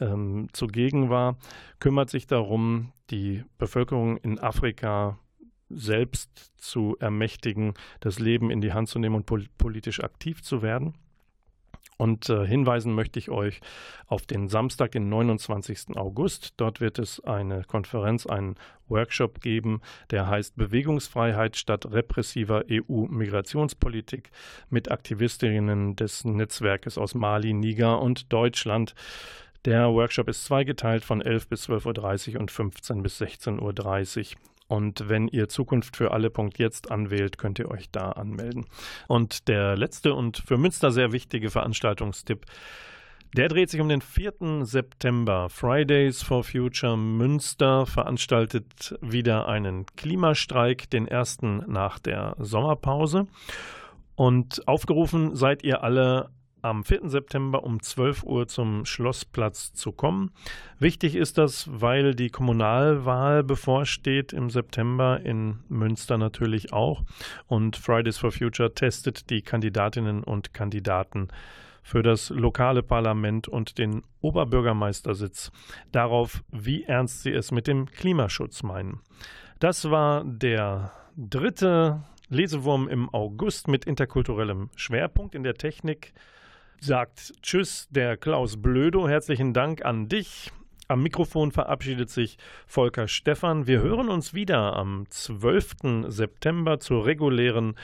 ähm, 0.00 0.48
zugegen 0.52 1.10
war, 1.10 1.36
kümmert 1.80 2.08
sich 2.08 2.28
darum, 2.28 2.92
die 3.10 3.44
Bevölkerung 3.58 4.16
in 4.18 4.38
Afrika 4.38 5.18
selbst 5.68 6.52
zu 6.56 6.96
ermächtigen, 7.00 7.74
das 8.00 8.20
Leben 8.20 8.50
in 8.50 8.60
die 8.60 8.72
Hand 8.72 8.88
zu 8.88 8.98
nehmen 8.98 9.16
und 9.16 9.26
pol 9.26 9.46
politisch 9.58 10.00
aktiv 10.00 10.42
zu 10.42 10.62
werden. 10.62 10.94
Und 12.02 12.28
äh, 12.30 12.44
hinweisen 12.44 12.96
möchte 12.96 13.20
ich 13.20 13.30
euch 13.30 13.60
auf 14.08 14.26
den 14.26 14.48
Samstag, 14.48 14.90
den 14.90 15.08
29. 15.08 15.96
August. 15.96 16.54
Dort 16.56 16.80
wird 16.80 16.98
es 16.98 17.20
eine 17.20 17.62
Konferenz, 17.62 18.26
einen 18.26 18.56
Workshop 18.88 19.40
geben, 19.40 19.80
der 20.10 20.26
heißt 20.26 20.56
Bewegungsfreiheit 20.56 21.56
statt 21.56 21.86
repressiver 21.92 22.64
EU-Migrationspolitik 22.68 24.32
mit 24.68 24.90
Aktivistinnen 24.90 25.94
des 25.94 26.24
Netzwerkes 26.24 26.98
aus 26.98 27.14
Mali, 27.14 27.52
Niger 27.52 28.02
und 28.02 28.32
Deutschland. 28.32 28.96
Der 29.64 29.92
Workshop 29.92 30.28
ist 30.28 30.44
zweigeteilt 30.44 31.04
von 31.04 31.20
11 31.20 31.46
bis 31.46 31.68
12.30 31.68 32.34
Uhr 32.34 32.40
und 32.40 32.50
15 32.50 33.04
bis 33.04 33.22
16.30 33.22 34.34
Uhr. 34.34 34.40
Und 34.72 35.10
wenn 35.10 35.28
ihr 35.28 35.50
Zukunft 35.50 35.98
für 35.98 36.12
alle 36.12 36.30
jetzt 36.56 36.90
anwählt, 36.90 37.36
könnt 37.36 37.58
ihr 37.58 37.70
euch 37.70 37.90
da 37.90 38.12
anmelden. 38.12 38.64
Und 39.06 39.48
der 39.48 39.76
letzte 39.76 40.14
und 40.14 40.38
für 40.38 40.56
Münster 40.56 40.90
sehr 40.90 41.12
wichtige 41.12 41.50
Veranstaltungstipp 41.50 42.46
der 43.34 43.48
dreht 43.48 43.70
sich 43.70 43.80
um 43.80 43.88
den 43.88 44.02
4. 44.02 44.64
September. 44.64 45.48
Fridays 45.48 46.22
for 46.22 46.44
Future 46.44 46.98
Münster 46.98 47.86
veranstaltet 47.86 48.94
wieder 49.00 49.48
einen 49.48 49.86
Klimastreik, 49.96 50.90
den 50.90 51.08
ersten 51.08 51.64
nach 51.66 51.98
der 51.98 52.36
Sommerpause. 52.38 53.26
Und 54.16 54.68
aufgerufen 54.68 55.34
seid 55.34 55.64
ihr 55.64 55.82
alle 55.82 56.28
am 56.62 56.84
4. 56.84 57.10
September 57.10 57.64
um 57.64 57.82
12 57.82 58.22
Uhr 58.22 58.48
zum 58.48 58.84
Schlossplatz 58.84 59.72
zu 59.72 59.92
kommen. 59.92 60.30
Wichtig 60.78 61.16
ist 61.16 61.38
das, 61.38 61.68
weil 61.70 62.14
die 62.14 62.30
Kommunalwahl 62.30 63.42
bevorsteht 63.42 64.32
im 64.32 64.48
September 64.48 65.20
in 65.20 65.58
Münster 65.68 66.18
natürlich 66.18 66.72
auch. 66.72 67.02
Und 67.46 67.76
Fridays 67.76 68.18
for 68.18 68.32
Future 68.32 68.74
testet 68.74 69.28
die 69.30 69.42
Kandidatinnen 69.42 70.22
und 70.24 70.54
Kandidaten 70.54 71.28
für 71.82 72.02
das 72.02 72.30
lokale 72.30 72.82
Parlament 72.82 73.48
und 73.48 73.78
den 73.78 74.02
Oberbürgermeistersitz 74.20 75.50
darauf, 75.90 76.44
wie 76.50 76.84
ernst 76.84 77.22
sie 77.22 77.32
es 77.32 77.50
mit 77.50 77.66
dem 77.66 77.86
Klimaschutz 77.86 78.62
meinen. 78.62 79.00
Das 79.58 79.90
war 79.90 80.24
der 80.24 80.92
dritte 81.16 82.04
Lesewurm 82.28 82.88
im 82.88 83.12
August 83.12 83.68
mit 83.68 83.84
interkulturellem 83.84 84.70
Schwerpunkt 84.74 85.34
in 85.34 85.42
der 85.42 85.54
Technik 85.54 86.14
sagt 86.84 87.34
Tschüss, 87.42 87.86
der 87.90 88.16
Klaus 88.16 88.60
Blödo. 88.60 89.08
Herzlichen 89.08 89.54
Dank 89.54 89.84
an 89.84 90.08
dich. 90.08 90.50
Am 90.88 91.02
Mikrofon 91.02 91.52
verabschiedet 91.52 92.10
sich 92.10 92.38
Volker 92.66 93.06
Stephan. 93.06 93.68
Wir 93.68 93.80
hören 93.80 94.08
uns 94.08 94.34
wieder 94.34 94.76
am 94.76 95.06
12. 95.08 96.08
September 96.08 96.80
zur 96.80 97.06
regulären 97.06 97.76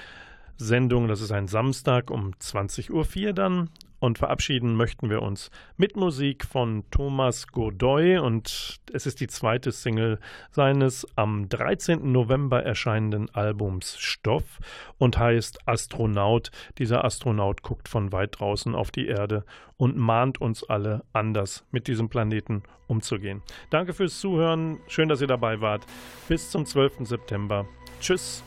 Sendung. 0.56 1.06
Das 1.06 1.20
ist 1.20 1.30
ein 1.30 1.46
Samstag 1.46 2.10
um 2.10 2.32
20.04 2.32 3.26
Uhr 3.28 3.32
dann. 3.32 3.70
Und 4.00 4.18
verabschieden 4.18 4.76
möchten 4.76 5.10
wir 5.10 5.22
uns 5.22 5.50
mit 5.76 5.96
Musik 5.96 6.44
von 6.44 6.84
Thomas 6.90 7.48
Godoy 7.48 8.18
und 8.18 8.78
es 8.92 9.06
ist 9.06 9.20
die 9.20 9.26
zweite 9.26 9.72
Single 9.72 10.20
seines 10.50 11.06
am 11.16 11.48
13. 11.48 12.12
November 12.12 12.62
erscheinenden 12.62 13.28
Albums 13.34 13.98
Stoff 13.98 14.60
und 14.98 15.18
heißt 15.18 15.66
Astronaut. 15.66 16.50
Dieser 16.78 17.04
Astronaut 17.04 17.62
guckt 17.62 17.88
von 17.88 18.12
weit 18.12 18.38
draußen 18.38 18.74
auf 18.74 18.92
die 18.92 19.08
Erde 19.08 19.44
und 19.76 19.96
mahnt 19.96 20.40
uns 20.40 20.62
alle 20.62 21.04
anders 21.12 21.64
mit 21.72 21.88
diesem 21.88 22.08
Planeten 22.08 22.62
umzugehen. 22.86 23.42
Danke 23.70 23.94
fürs 23.94 24.20
Zuhören, 24.20 24.78
schön, 24.86 25.08
dass 25.08 25.20
ihr 25.20 25.26
dabei 25.26 25.60
wart. 25.60 25.84
Bis 26.28 26.50
zum 26.50 26.66
12. 26.66 27.06
September. 27.06 27.66
Tschüss. 28.00 28.44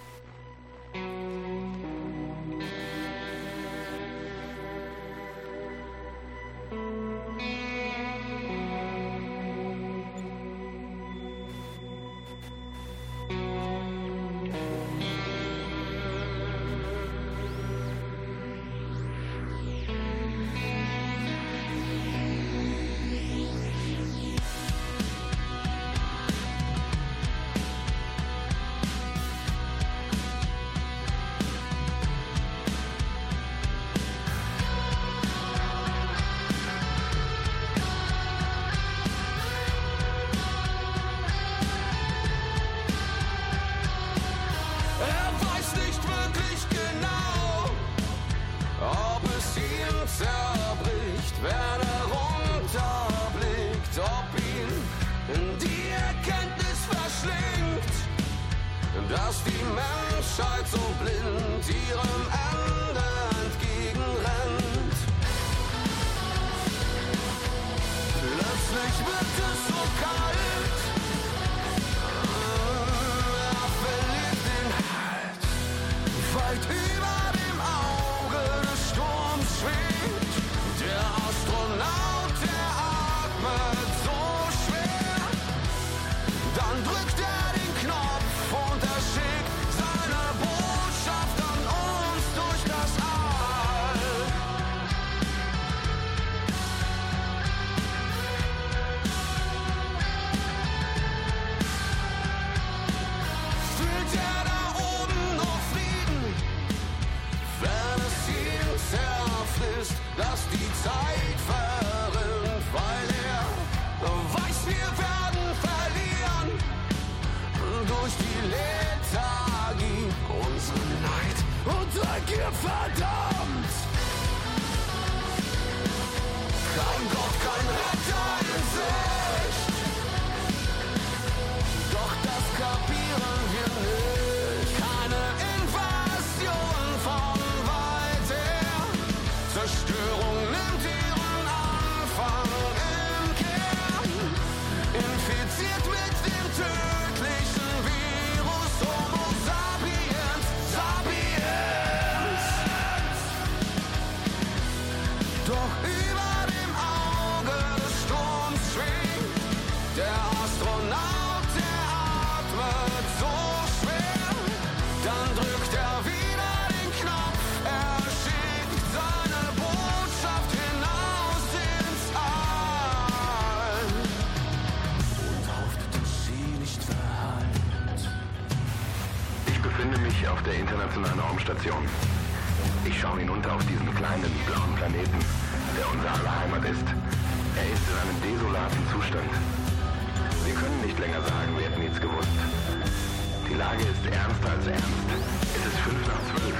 Lage 193.72 193.84
ist 193.84 194.05
ernster 194.05 194.51
als 194.51 194.67
ernst. 194.67 195.07
Es 195.55 195.65
ist 195.65 195.80
fünf 195.80 196.05
nach 196.05 196.19
zwölf. 196.28 196.57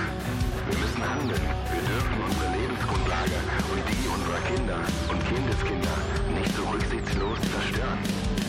Wir 0.70 0.78
müssen 0.80 1.04
handeln. 1.04 1.42
Wir 1.74 1.84
dürfen 1.84 2.16
unsere 2.24 2.48
Lebensgrundlage 2.56 3.38
und 3.72 3.84
die 3.92 4.08
unserer 4.08 4.40
Kinder 4.48 4.80
und 5.10 5.20
Kindeskinder 5.28 5.96
nicht 6.40 6.56
so 6.56 6.64
rücksichtslos 6.64 7.38
zerstören. 7.52 8.41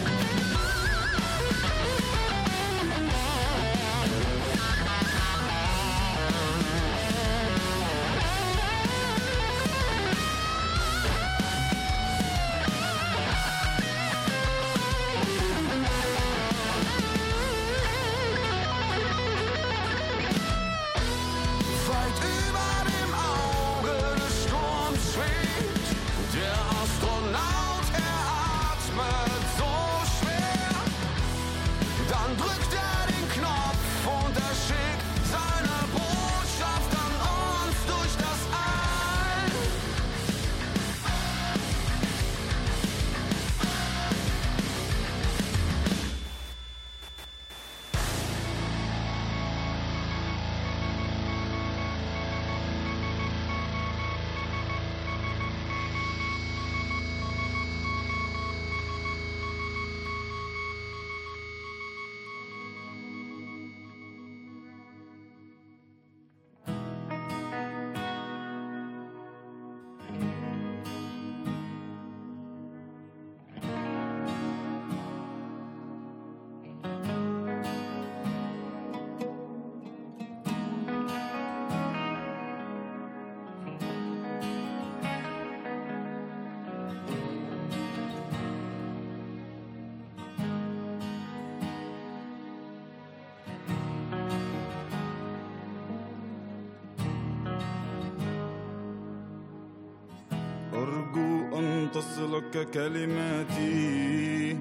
تصلك 102.02 102.70
كلماتي. 102.70 104.56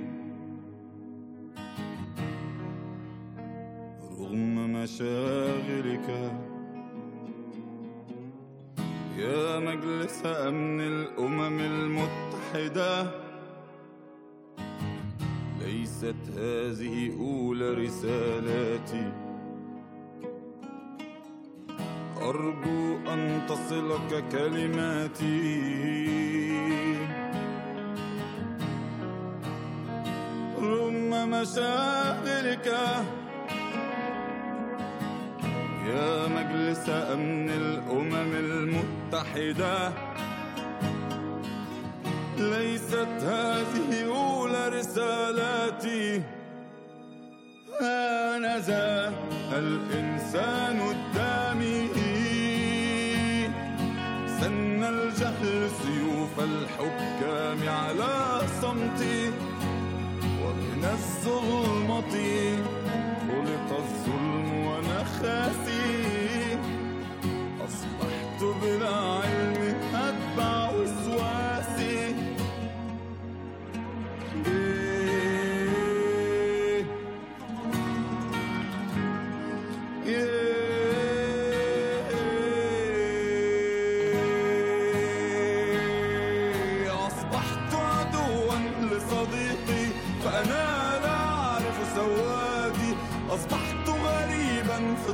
رغم 4.19 4.55
مشاغلك 4.73 6.09
يا 9.17 9.59
مجلس 9.59 10.25
أمن 10.25 10.81
الأمم 10.81 11.59
المتحدة 11.59 13.11
ليست 15.61 16.21
هذه 16.37 16.95
أولى 17.19 17.73
رسالاتي. 17.73 19.07
أرجو 22.21 22.97
أن 23.13 23.41
تصلك 23.49 24.23
كلماتي. 24.31 26.10
مشاغلك. 31.41 32.67
يا 35.91 36.27
مجلس 36.37 36.89
أمن 36.89 37.49
الأمم 37.49 38.31
المتحدة 38.45 39.91
ليست 42.37 43.13
هذه 43.33 43.89
أولى 44.07 44.69
رسالاتي. 44.69 46.21
هانذا 47.81 49.13
الإنسان 49.57 50.77
الدامي. 50.95 51.87
سن 54.39 54.83
الجهل 54.83 55.69
سيوف 55.81 56.35
الحكام 56.39 57.69
على 57.69 58.41
صمتي. 58.61 59.50
ومن 60.81 60.89
الظلمة 60.89 62.15
خلق 63.27 63.77
الظلم 63.77 64.65
وأنا 64.65 65.03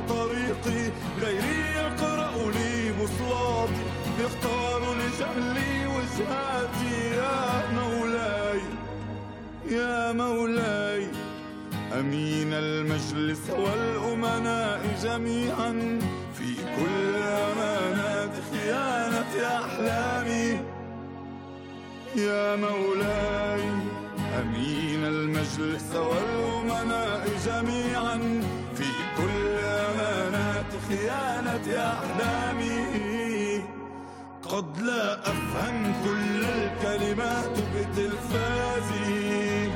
طريقي 0.08 0.92
غيري 1.20 1.60
يقرأ 1.76 2.50
لي 2.50 2.92
بصلاتي 2.92 3.82
يختار 4.20 4.82
لجهلي 4.94 5.86
وجهاتي. 5.86 6.96
يا 7.16 7.72
مولاي 7.72 8.60
يا 9.70 10.12
مولاي 10.12 11.06
أمين 12.00 12.52
المجلس 12.52 13.50
والأمناء 13.50 14.80
جميعا. 15.02 15.98
في 16.34 16.54
كل 16.76 17.14
أمانات 17.16 18.34
خيانة 18.50 19.32
أحلامي. 19.58 20.60
يا 22.16 22.56
مولاي 22.56 23.62
أمين 24.40 25.04
المجلس 25.04 25.94
والأمناء 25.94 27.28
جميعا. 27.46 28.42
خيانة 30.88 31.66
أحلامي. 31.92 32.78
قد 34.42 34.78
لا 34.80 35.20
أفهم 35.20 35.94
كل 36.04 36.44
الكلمات 36.44 37.58
بتلفازي 37.74 39.66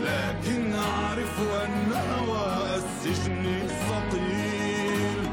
لكن 0.00 0.74
أعرف 0.74 1.40
أن 1.64 1.92
هوى 1.92 2.76
السجن 2.76 3.44
ثقيل 3.68 5.28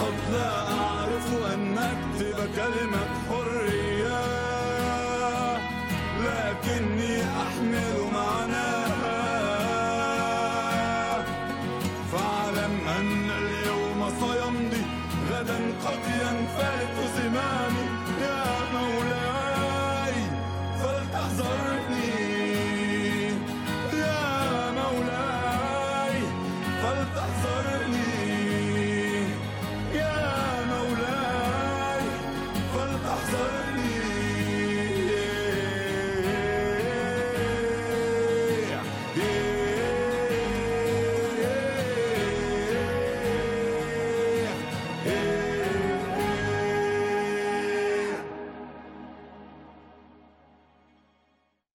قد 0.00 0.32
لا 0.32 0.52
أعرف 0.72 1.28
أن 1.54 1.78
أكتب 1.78 2.36
كلمة 2.56 3.06
حرية 3.28 3.83